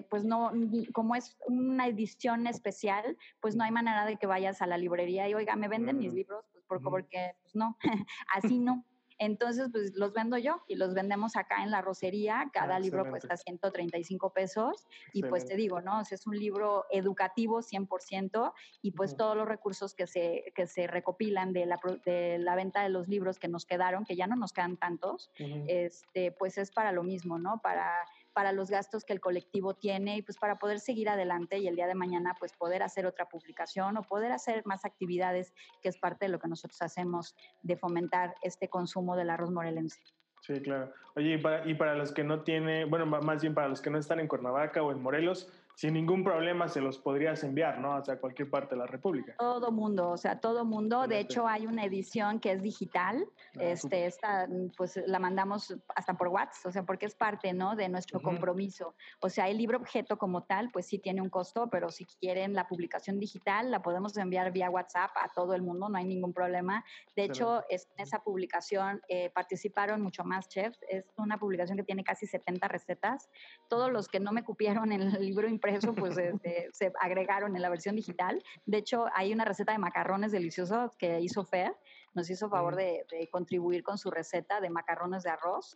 pues 0.08 0.24
no, 0.24 0.50
como 0.94 1.14
es 1.14 1.36
una 1.46 1.88
edición 1.88 2.46
especial, 2.46 3.18
pues 3.38 3.54
no 3.54 3.64
hay 3.64 3.70
manera 3.70 4.06
de 4.06 4.16
que 4.16 4.26
vayas 4.26 4.62
a 4.62 4.66
la 4.66 4.78
librería 4.78 5.28
y, 5.28 5.34
oiga, 5.34 5.56
me 5.56 5.68
venden 5.68 5.98
mis 5.98 6.14
libros, 6.14 6.46
porque 6.68 7.32
pues 7.42 7.56
no, 7.56 7.76
así 8.34 8.58
no. 8.58 8.84
Entonces, 9.18 9.68
pues 9.72 9.92
los 9.96 10.12
vendo 10.12 10.38
yo 10.38 10.62
y 10.68 10.76
los 10.76 10.94
vendemos 10.94 11.36
acá 11.36 11.64
en 11.64 11.72
la 11.72 11.82
rocería. 11.82 12.48
Cada 12.52 12.76
ah, 12.76 12.80
libro 12.80 13.08
cuesta 13.10 13.36
135 13.36 14.32
pesos. 14.32 14.86
Y 15.12 15.22
pues 15.24 15.44
te 15.44 15.56
digo, 15.56 15.80
¿no? 15.80 16.00
es 16.00 16.26
un 16.26 16.38
libro 16.38 16.86
educativo 16.90 17.60
100% 17.60 18.52
y 18.80 18.92
pues 18.92 19.16
todos 19.16 19.36
los 19.36 19.48
recursos 19.48 19.94
que 19.94 20.06
se, 20.06 20.52
que 20.54 20.66
se 20.66 20.86
recopilan 20.86 21.52
de 21.52 21.66
la, 21.66 21.80
de 22.04 22.38
la 22.38 22.54
venta 22.54 22.82
de 22.82 22.90
los 22.90 23.08
libros 23.08 23.38
que 23.38 23.48
nos 23.48 23.66
quedaron, 23.66 24.04
que 24.04 24.14
ya 24.14 24.28
no 24.28 24.36
nos 24.36 24.52
quedan 24.52 24.76
tantos, 24.76 25.30
este, 25.66 26.30
pues 26.32 26.56
es 26.56 26.70
para 26.70 26.92
lo 26.92 27.02
mismo, 27.02 27.38
¿no? 27.38 27.60
Para 27.60 27.92
para 28.38 28.52
los 28.52 28.70
gastos 28.70 29.04
que 29.04 29.12
el 29.12 29.20
colectivo 29.20 29.74
tiene 29.74 30.18
y 30.18 30.22
pues 30.22 30.38
para 30.38 30.60
poder 30.60 30.78
seguir 30.78 31.08
adelante 31.08 31.58
y 31.58 31.66
el 31.66 31.74
día 31.74 31.88
de 31.88 31.96
mañana 31.96 32.36
pues 32.38 32.52
poder 32.52 32.84
hacer 32.84 33.04
otra 33.04 33.28
publicación 33.28 33.96
o 33.96 34.02
poder 34.04 34.30
hacer 34.30 34.62
más 34.64 34.84
actividades 34.84 35.52
que 35.82 35.88
es 35.88 35.98
parte 35.98 36.26
de 36.26 36.28
lo 36.28 36.38
que 36.38 36.46
nosotros 36.46 36.80
hacemos 36.80 37.34
de 37.62 37.76
fomentar 37.76 38.36
este 38.42 38.68
consumo 38.68 39.16
del 39.16 39.30
arroz 39.30 39.50
morelense. 39.50 40.00
Sí, 40.42 40.54
claro. 40.62 40.92
Oye, 41.16 41.34
y 41.34 41.38
para, 41.38 41.68
y 41.68 41.74
para 41.74 41.96
los 41.96 42.12
que 42.12 42.22
no 42.22 42.44
tienen, 42.44 42.88
bueno, 42.88 43.06
más 43.06 43.42
bien 43.42 43.54
para 43.54 43.66
los 43.66 43.80
que 43.80 43.90
no 43.90 43.98
están 43.98 44.20
en 44.20 44.28
Cuernavaca 44.28 44.84
o 44.84 44.92
en 44.92 45.02
Morelos, 45.02 45.50
sin 45.78 45.94
ningún 45.94 46.24
problema 46.24 46.66
se 46.66 46.80
los 46.80 46.98
podrías 46.98 47.44
enviar, 47.44 47.78
¿no? 47.78 47.94
Hacia 47.94 48.18
cualquier 48.18 48.50
parte 48.50 48.74
de 48.74 48.80
la 48.80 48.88
República. 48.88 49.36
Todo 49.38 49.70
mundo, 49.70 50.10
o 50.10 50.16
sea, 50.16 50.40
todo 50.40 50.64
mundo. 50.64 51.06
De 51.06 51.20
hecho, 51.20 51.46
hay 51.46 51.68
una 51.68 51.84
edición 51.84 52.40
que 52.40 52.50
es 52.50 52.60
digital. 52.64 53.24
Ah, 53.54 53.62
este, 53.62 54.06
esta, 54.06 54.48
pues 54.76 55.00
la 55.06 55.20
mandamos 55.20 55.76
hasta 55.94 56.14
por 56.14 56.26
WhatsApp, 56.28 56.66
o 56.66 56.72
sea, 56.72 56.82
porque 56.82 57.06
es 57.06 57.14
parte, 57.14 57.52
¿no? 57.52 57.76
De 57.76 57.88
nuestro 57.88 58.20
compromiso. 58.20 58.96
O 59.20 59.28
sea, 59.28 59.48
el 59.48 59.56
libro 59.56 59.78
objeto 59.78 60.18
como 60.18 60.42
tal, 60.42 60.68
pues 60.72 60.86
sí 60.86 60.98
tiene 60.98 61.22
un 61.22 61.30
costo, 61.30 61.70
pero 61.70 61.90
si 61.90 62.06
quieren 62.06 62.54
la 62.54 62.66
publicación 62.66 63.20
digital, 63.20 63.70
la 63.70 63.80
podemos 63.80 64.16
enviar 64.16 64.50
vía 64.50 64.70
WhatsApp 64.70 65.12
a 65.14 65.28
todo 65.28 65.54
el 65.54 65.62
mundo, 65.62 65.88
no 65.88 65.96
hay 65.96 66.06
ningún 66.06 66.32
problema. 66.32 66.84
De 67.14 67.22
hecho, 67.22 67.62
en 67.68 67.78
esa 67.98 68.18
publicación 68.24 69.00
eh, 69.08 69.30
participaron 69.30 70.02
mucho 70.02 70.24
más 70.24 70.48
chefs. 70.48 70.80
Es 70.88 71.04
una 71.16 71.38
publicación 71.38 71.78
que 71.78 71.84
tiene 71.84 72.02
casi 72.02 72.26
70 72.26 72.66
recetas. 72.66 73.30
Todos 73.68 73.92
los 73.92 74.08
que 74.08 74.18
no 74.18 74.32
me 74.32 74.42
cupieron 74.42 74.90
en 74.90 75.02
el 75.02 75.24
libro 75.24 75.46
impreso 75.46 75.67
eso 75.68 75.94
pues 75.94 76.16
este, 76.18 76.68
se 76.72 76.92
agregaron 77.00 77.56
en 77.56 77.62
la 77.62 77.68
versión 77.68 77.96
digital. 77.96 78.42
De 78.66 78.78
hecho, 78.78 79.06
hay 79.14 79.32
una 79.32 79.44
receta 79.44 79.72
de 79.72 79.78
macarrones 79.78 80.32
deliciosos 80.32 80.96
que 80.96 81.20
hizo 81.20 81.44
Fer, 81.44 81.74
nos 82.14 82.30
hizo 82.30 82.48
favor 82.48 82.74
de, 82.76 83.04
contribuir 83.30 83.82
con 83.82 83.98
su 83.98 84.10
receta 84.10 84.60
de 84.60 84.70
macarrones 84.70 85.22
de 85.22 85.30
arroz. 85.30 85.74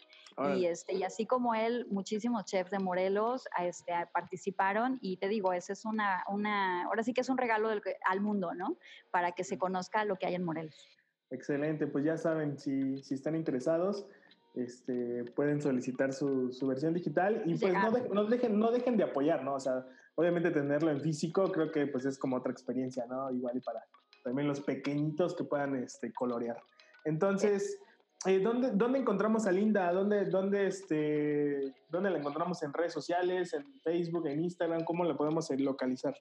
Y, 0.56 0.66
este, 0.66 0.94
y 0.94 1.02
así 1.02 1.26
como 1.26 1.54
él, 1.54 1.86
muchísimos 1.90 2.44
chefs 2.44 2.70
de 2.70 2.78
Morelos 2.78 3.44
este, 3.60 3.92
participaron 4.12 4.98
y 5.00 5.18
te 5.18 5.28
digo, 5.28 5.52
ese 5.52 5.74
es 5.74 5.84
una, 5.84 6.24
una, 6.28 6.84
ahora 6.84 7.02
sí 7.02 7.12
que 7.12 7.20
es 7.20 7.28
un 7.28 7.38
regalo 7.38 7.68
al 8.04 8.20
mundo, 8.20 8.54
¿no? 8.54 8.76
Para 9.10 9.32
que 9.32 9.44
se 9.44 9.58
conozca 9.58 10.04
lo 10.04 10.16
que 10.16 10.26
hay 10.26 10.34
en 10.34 10.44
Morelos. 10.44 10.88
Excelente, 11.30 11.86
pues 11.86 12.04
ya 12.04 12.18
saben, 12.18 12.58
si, 12.58 13.02
si 13.02 13.14
están 13.14 13.34
interesados, 13.34 14.06
este, 14.54 15.24
pueden 15.34 15.60
solicitar 15.60 16.12
su, 16.12 16.52
su 16.52 16.66
versión 16.66 16.94
digital 16.94 17.42
y 17.46 17.56
pues 17.56 17.72
no, 17.72 17.90
no, 18.12 18.24
dejen, 18.26 18.58
no 18.58 18.70
dejen 18.70 18.96
de 18.96 19.04
apoyar, 19.04 19.44
¿no? 19.44 19.54
O 19.54 19.60
sea, 19.60 19.86
obviamente 20.14 20.50
tenerlo 20.50 20.90
en 20.90 21.00
físico 21.00 21.50
creo 21.50 21.70
que 21.70 21.86
pues 21.86 22.04
es 22.04 22.18
como 22.18 22.36
otra 22.36 22.52
experiencia, 22.52 23.06
¿no? 23.06 23.30
Igual 23.30 23.56
y 23.56 23.60
para 23.60 23.82
también 24.22 24.48
los 24.48 24.60
pequeñitos 24.60 25.34
que 25.34 25.44
puedan 25.44 25.76
este, 25.76 26.12
colorear. 26.12 26.56
Entonces, 27.04 27.78
eh, 28.26 28.38
¿dónde, 28.38 28.70
¿dónde, 28.72 29.00
encontramos 29.00 29.46
a 29.46 29.52
Linda? 29.52 29.92
¿Dónde, 29.92 30.26
dónde, 30.26 30.68
este, 30.68 31.74
¿Dónde 31.88 32.10
la 32.10 32.18
encontramos 32.18 32.62
en 32.62 32.72
redes 32.72 32.92
sociales, 32.92 33.52
en 33.54 33.64
Facebook, 33.80 34.26
en 34.28 34.44
Instagram? 34.44 34.84
¿Cómo 34.84 35.04
la 35.04 35.16
podemos 35.16 35.50
localizar? 35.58 36.14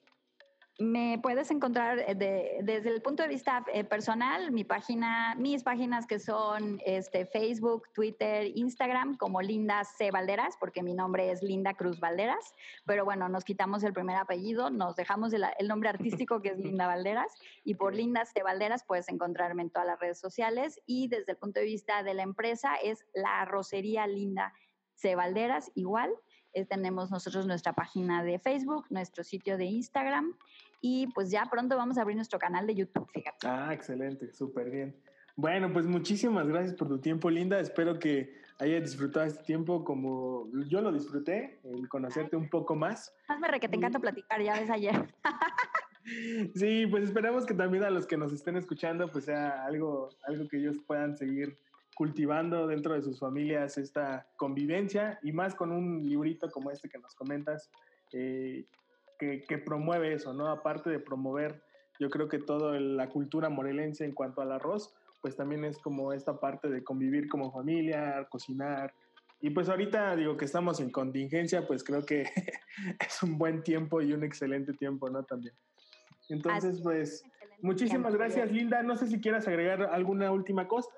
Me 0.78 1.18
puedes 1.22 1.50
encontrar 1.50 1.98
eh, 1.98 2.60
desde 2.62 2.88
el 2.88 3.02
punto 3.02 3.22
de 3.22 3.28
vista 3.28 3.62
eh, 3.74 3.84
personal, 3.84 4.50
mi 4.52 4.64
página, 4.64 5.34
mis 5.34 5.62
páginas 5.62 6.06
que 6.06 6.18
son 6.18 6.80
este, 6.86 7.26
Facebook, 7.26 7.88
Twitter, 7.94 8.50
Instagram, 8.54 9.18
como 9.18 9.42
Linda 9.42 9.84
C. 9.84 10.10
Valderas, 10.10 10.56
porque 10.58 10.82
mi 10.82 10.94
nombre 10.94 11.30
es 11.30 11.42
Linda 11.42 11.74
Cruz 11.74 12.00
Valderas, 12.00 12.54
pero 12.86 13.04
bueno, 13.04 13.28
nos 13.28 13.44
quitamos 13.44 13.84
el 13.84 13.92
primer 13.92 14.16
apellido, 14.16 14.70
nos 14.70 14.96
dejamos 14.96 15.34
el, 15.34 15.44
nombre 15.68 15.90
artístico 15.90 16.40
que 16.40 16.48
es 16.48 16.58
Linda 16.58 16.86
Valderas, 16.86 17.32
y 17.64 17.74
por 17.74 17.94
Linda 17.94 18.24
C. 18.24 18.42
Valderas 18.42 18.82
puedes 18.82 19.10
encontrarme 19.10 19.62
en 19.62 19.70
todas 19.70 19.86
las 19.86 20.00
redes 20.00 20.18
sociales, 20.18 20.80
y 20.86 21.08
desde 21.08 21.32
el 21.32 21.38
punto 21.38 21.60
de 21.60 21.66
vista 21.66 22.02
de 22.02 22.14
la 22.14 22.22
empresa 22.22 22.76
es 22.76 23.04
la 23.12 23.42
arrocería 23.42 24.06
Linda 24.06 24.54
C. 24.94 25.16
Valderas, 25.16 25.70
igual. 25.74 26.14
Eh, 26.54 26.64
tenemos 26.64 27.10
nosotros 27.10 27.46
nuestra 27.46 27.72
página 27.72 28.22
de 28.22 28.38
Facebook, 28.38 28.86
nuestro 28.90 29.24
sitio 29.24 29.56
de 29.56 29.64
Instagram 29.64 30.34
y 30.80 31.06
pues 31.08 31.30
ya 31.30 31.46
pronto 31.46 31.76
vamos 31.76 31.96
a 31.96 32.02
abrir 32.02 32.16
nuestro 32.16 32.38
canal 32.38 32.66
de 32.66 32.74
YouTube, 32.74 33.08
fíjate. 33.12 33.46
Ah, 33.46 33.72
excelente, 33.72 34.32
súper 34.32 34.70
bien. 34.70 34.94
Bueno, 35.36 35.72
pues 35.72 35.86
muchísimas 35.86 36.46
gracias 36.46 36.74
por 36.74 36.88
tu 36.88 36.98
tiempo, 36.98 37.30
Linda. 37.30 37.58
Espero 37.58 37.98
que 37.98 38.34
hayas 38.58 38.82
disfrutado 38.82 39.24
este 39.26 39.42
tiempo 39.44 39.82
como 39.82 40.48
yo 40.68 40.82
lo 40.82 40.92
disfruté, 40.92 41.58
el 41.64 41.88
conocerte 41.88 42.36
un 42.36 42.50
poco 42.50 42.74
más. 42.74 43.14
Más 43.28 43.40
me 43.40 43.48
re 43.48 43.58
que 43.58 43.68
te 43.68 43.76
encanta 43.76 43.98
platicar, 43.98 44.42
ya 44.42 44.60
ves 44.60 44.68
ayer. 44.68 45.14
sí, 46.54 46.86
pues 46.86 47.04
esperamos 47.04 47.46
que 47.46 47.54
también 47.54 47.84
a 47.84 47.90
los 47.90 48.06
que 48.06 48.18
nos 48.18 48.32
estén 48.32 48.56
escuchando, 48.56 49.08
pues 49.08 49.24
sea 49.24 49.64
algo, 49.64 50.10
algo 50.24 50.46
que 50.48 50.58
ellos 50.58 50.76
puedan 50.86 51.16
seguir 51.16 51.56
cultivando 51.94 52.66
dentro 52.66 52.94
de 52.94 53.02
sus 53.02 53.18
familias 53.18 53.78
esta 53.78 54.26
convivencia 54.36 55.18
y 55.22 55.32
más 55.32 55.54
con 55.54 55.72
un 55.72 56.02
librito 56.08 56.50
como 56.50 56.70
este 56.70 56.88
que 56.88 56.98
nos 56.98 57.14
comentas, 57.14 57.70
eh, 58.12 58.66
que, 59.18 59.42
que, 59.42 59.58
promueve 59.58 60.14
eso, 60.14 60.32
¿no? 60.32 60.48
Aparte 60.48 60.90
de 60.90 60.98
promover, 60.98 61.62
yo 62.00 62.10
creo 62.10 62.28
que 62.28 62.38
toda 62.38 62.78
la 62.80 63.08
cultura 63.08 63.48
morelense 63.48 64.04
en 64.04 64.12
cuanto 64.12 64.40
al 64.40 64.52
arroz, 64.52 64.94
pues 65.20 65.36
también 65.36 65.64
es 65.64 65.78
como 65.78 66.12
esta 66.12 66.40
parte 66.40 66.68
de 66.68 66.82
convivir 66.82 67.28
como 67.28 67.52
familia, 67.52 68.26
cocinar. 68.28 68.92
Y 69.40 69.50
pues 69.50 69.68
ahorita 69.68 70.16
digo 70.16 70.36
que 70.36 70.44
estamos 70.44 70.80
en 70.80 70.90
contingencia, 70.90 71.66
pues 71.66 71.84
creo 71.84 72.04
que 72.04 72.24
es 73.00 73.22
un 73.22 73.38
buen 73.38 73.62
tiempo 73.62 74.00
y 74.00 74.12
un 74.12 74.24
excelente 74.24 74.72
tiempo, 74.72 75.08
¿no? 75.10 75.22
También. 75.22 75.54
Entonces, 76.28 76.80
pues, 76.82 77.24
muchísimas 77.60 78.14
gracias, 78.14 78.50
Linda. 78.50 78.82
No 78.82 78.96
sé 78.96 79.06
si 79.06 79.20
quieras 79.20 79.46
agregar 79.46 79.82
alguna 79.82 80.30
última 80.32 80.66
cosa 80.66 80.88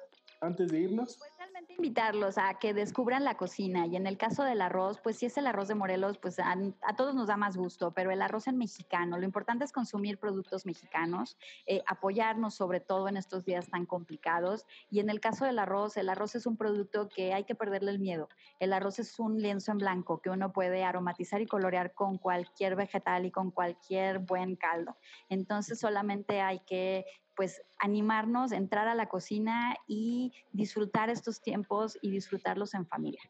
antes 0.44 0.68
de 0.70 0.80
irnos? 0.80 1.16
Pues 1.18 1.30
realmente 1.36 1.74
invitarlos 1.74 2.38
a 2.38 2.54
que 2.58 2.74
descubran 2.74 3.24
la 3.24 3.36
cocina 3.36 3.86
y 3.86 3.96
en 3.96 4.06
el 4.06 4.16
caso 4.16 4.44
del 4.44 4.60
arroz, 4.60 5.00
pues 5.00 5.16
si 5.18 5.26
es 5.26 5.36
el 5.36 5.46
arroz 5.46 5.68
de 5.68 5.74
Morelos, 5.74 6.18
pues 6.18 6.38
a, 6.38 6.56
todos 6.96 7.14
nos 7.14 7.28
da 7.28 7.36
más 7.36 7.56
gusto, 7.56 7.92
pero 7.92 8.10
el 8.10 8.22
arroz 8.22 8.46
en 8.46 8.56
mexicano, 8.56 9.18
lo 9.18 9.24
importante 9.24 9.64
es 9.64 9.72
consumir 9.72 10.18
productos 10.18 10.66
mexicanos, 10.66 11.36
eh, 11.66 11.82
apoyarnos 11.86 12.54
sobre 12.54 12.80
todo 12.80 13.08
en 13.08 13.16
estos 13.16 13.44
días 13.44 13.68
tan 13.68 13.86
complicados 13.86 14.66
y 14.90 15.00
en 15.00 15.10
el 15.10 15.20
caso 15.20 15.44
del 15.44 15.58
arroz, 15.58 15.96
el 15.96 16.08
arroz 16.08 16.34
es 16.34 16.46
un 16.46 16.56
producto 16.56 17.08
que 17.08 17.34
hay 17.34 17.44
que 17.44 17.54
perderle 17.54 17.90
el 17.90 17.98
miedo. 17.98 18.28
El 18.60 18.72
arroz 18.72 18.98
es 18.98 19.18
un 19.18 19.40
lienzo 19.40 19.72
en 19.72 19.78
blanco 19.78 20.20
que 20.20 20.30
uno 20.30 20.52
puede 20.52 20.84
aromatizar 20.84 21.40
y 21.40 21.46
colorear 21.46 21.94
con 21.94 22.18
cualquier 22.18 22.76
vegetal 22.76 23.26
y 23.26 23.30
con 23.30 23.50
cualquier 23.50 24.20
buen 24.20 24.56
caldo. 24.56 24.96
Entonces 25.28 25.78
solamente 25.78 26.40
hay 26.40 26.60
que 26.60 27.04
pues 27.36 27.62
animarnos, 27.78 28.52
entrar 28.52 28.88
a 28.88 28.94
la 28.94 29.06
cocina 29.06 29.76
y 29.86 30.32
disfrutar 30.52 31.10
estos 31.10 31.40
tiempos 31.42 31.98
y 32.02 32.10
disfrutarlos 32.10 32.74
en 32.74 32.86
familia. 32.86 33.22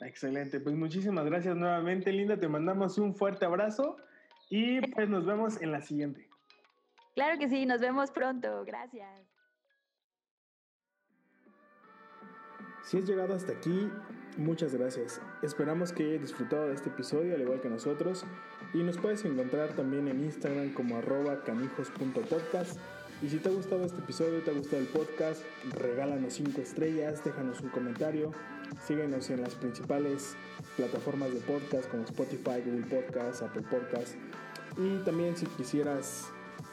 Excelente, 0.00 0.60
pues 0.60 0.76
muchísimas 0.76 1.24
gracias 1.24 1.56
nuevamente, 1.56 2.12
Linda. 2.12 2.38
Te 2.38 2.48
mandamos 2.48 2.98
un 2.98 3.14
fuerte 3.14 3.46
abrazo 3.46 3.96
y 4.50 4.80
pues 4.94 5.08
nos 5.08 5.24
vemos 5.24 5.60
en 5.62 5.72
la 5.72 5.80
siguiente. 5.80 6.28
Claro 7.14 7.38
que 7.38 7.48
sí, 7.48 7.64
nos 7.64 7.80
vemos 7.80 8.10
pronto. 8.10 8.64
Gracias. 8.64 9.26
Si 12.82 12.98
has 12.98 13.08
llegado 13.08 13.34
hasta 13.34 13.52
aquí, 13.52 13.90
muchas 14.36 14.74
gracias. 14.74 15.20
Esperamos 15.42 15.92
que 15.92 16.04
hayas 16.04 16.20
disfrutado 16.20 16.68
de 16.68 16.74
este 16.74 16.88
episodio 16.88 17.34
al 17.34 17.40
igual 17.40 17.60
que 17.60 17.68
nosotros 17.68 18.24
y 18.74 18.82
nos 18.84 18.98
puedes 18.98 19.24
encontrar 19.24 19.72
también 19.74 20.06
en 20.06 20.22
Instagram 20.22 20.72
como 20.72 20.96
arroba 20.96 21.42
canijos.podcast 21.42 22.78
y 23.22 23.28
si 23.28 23.38
te 23.38 23.48
ha 23.48 23.52
gustado 23.52 23.84
este 23.84 23.98
episodio, 23.98 24.42
te 24.42 24.50
ha 24.50 24.54
gustado 24.54 24.82
el 24.82 24.88
podcast, 24.88 25.42
regálanos 25.72 26.34
5 26.34 26.60
estrellas, 26.60 27.24
déjanos 27.24 27.60
un 27.60 27.70
comentario, 27.70 28.32
síguenos 28.86 29.30
en 29.30 29.42
las 29.42 29.54
principales 29.54 30.36
plataformas 30.76 31.32
de 31.32 31.40
podcast 31.40 31.88
como 31.88 32.04
Spotify, 32.04 32.62
Google 32.64 32.86
Podcast, 32.86 33.42
Apple 33.42 33.62
Podcast. 33.62 34.14
Y 34.76 34.98
también 35.04 35.36
si 35.36 35.46
quisieras 35.46 36.26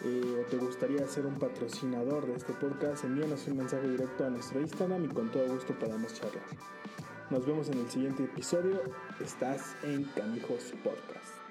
eh, 0.04 0.42
o 0.42 0.50
te 0.50 0.58
gustaría 0.58 1.08
ser 1.08 1.26
un 1.26 1.36
patrocinador 1.36 2.28
de 2.28 2.36
este 2.36 2.54
podcast, 2.54 3.06
envíanos 3.06 3.48
un 3.48 3.58
mensaje 3.58 3.88
directo 3.88 4.26
a 4.26 4.30
nuestro 4.30 4.60
Instagram 4.60 5.06
y 5.06 5.08
con 5.08 5.32
todo 5.32 5.48
gusto 5.48 5.74
podamos 5.80 6.14
charlar. 6.14 6.44
Nos 7.30 7.46
vemos 7.46 7.70
en 7.70 7.80
el 7.80 7.90
siguiente 7.90 8.26
episodio. 8.26 8.82
Estás 9.20 9.76
en 9.84 10.04
Canijos 10.16 10.74
Podcast. 10.84 11.43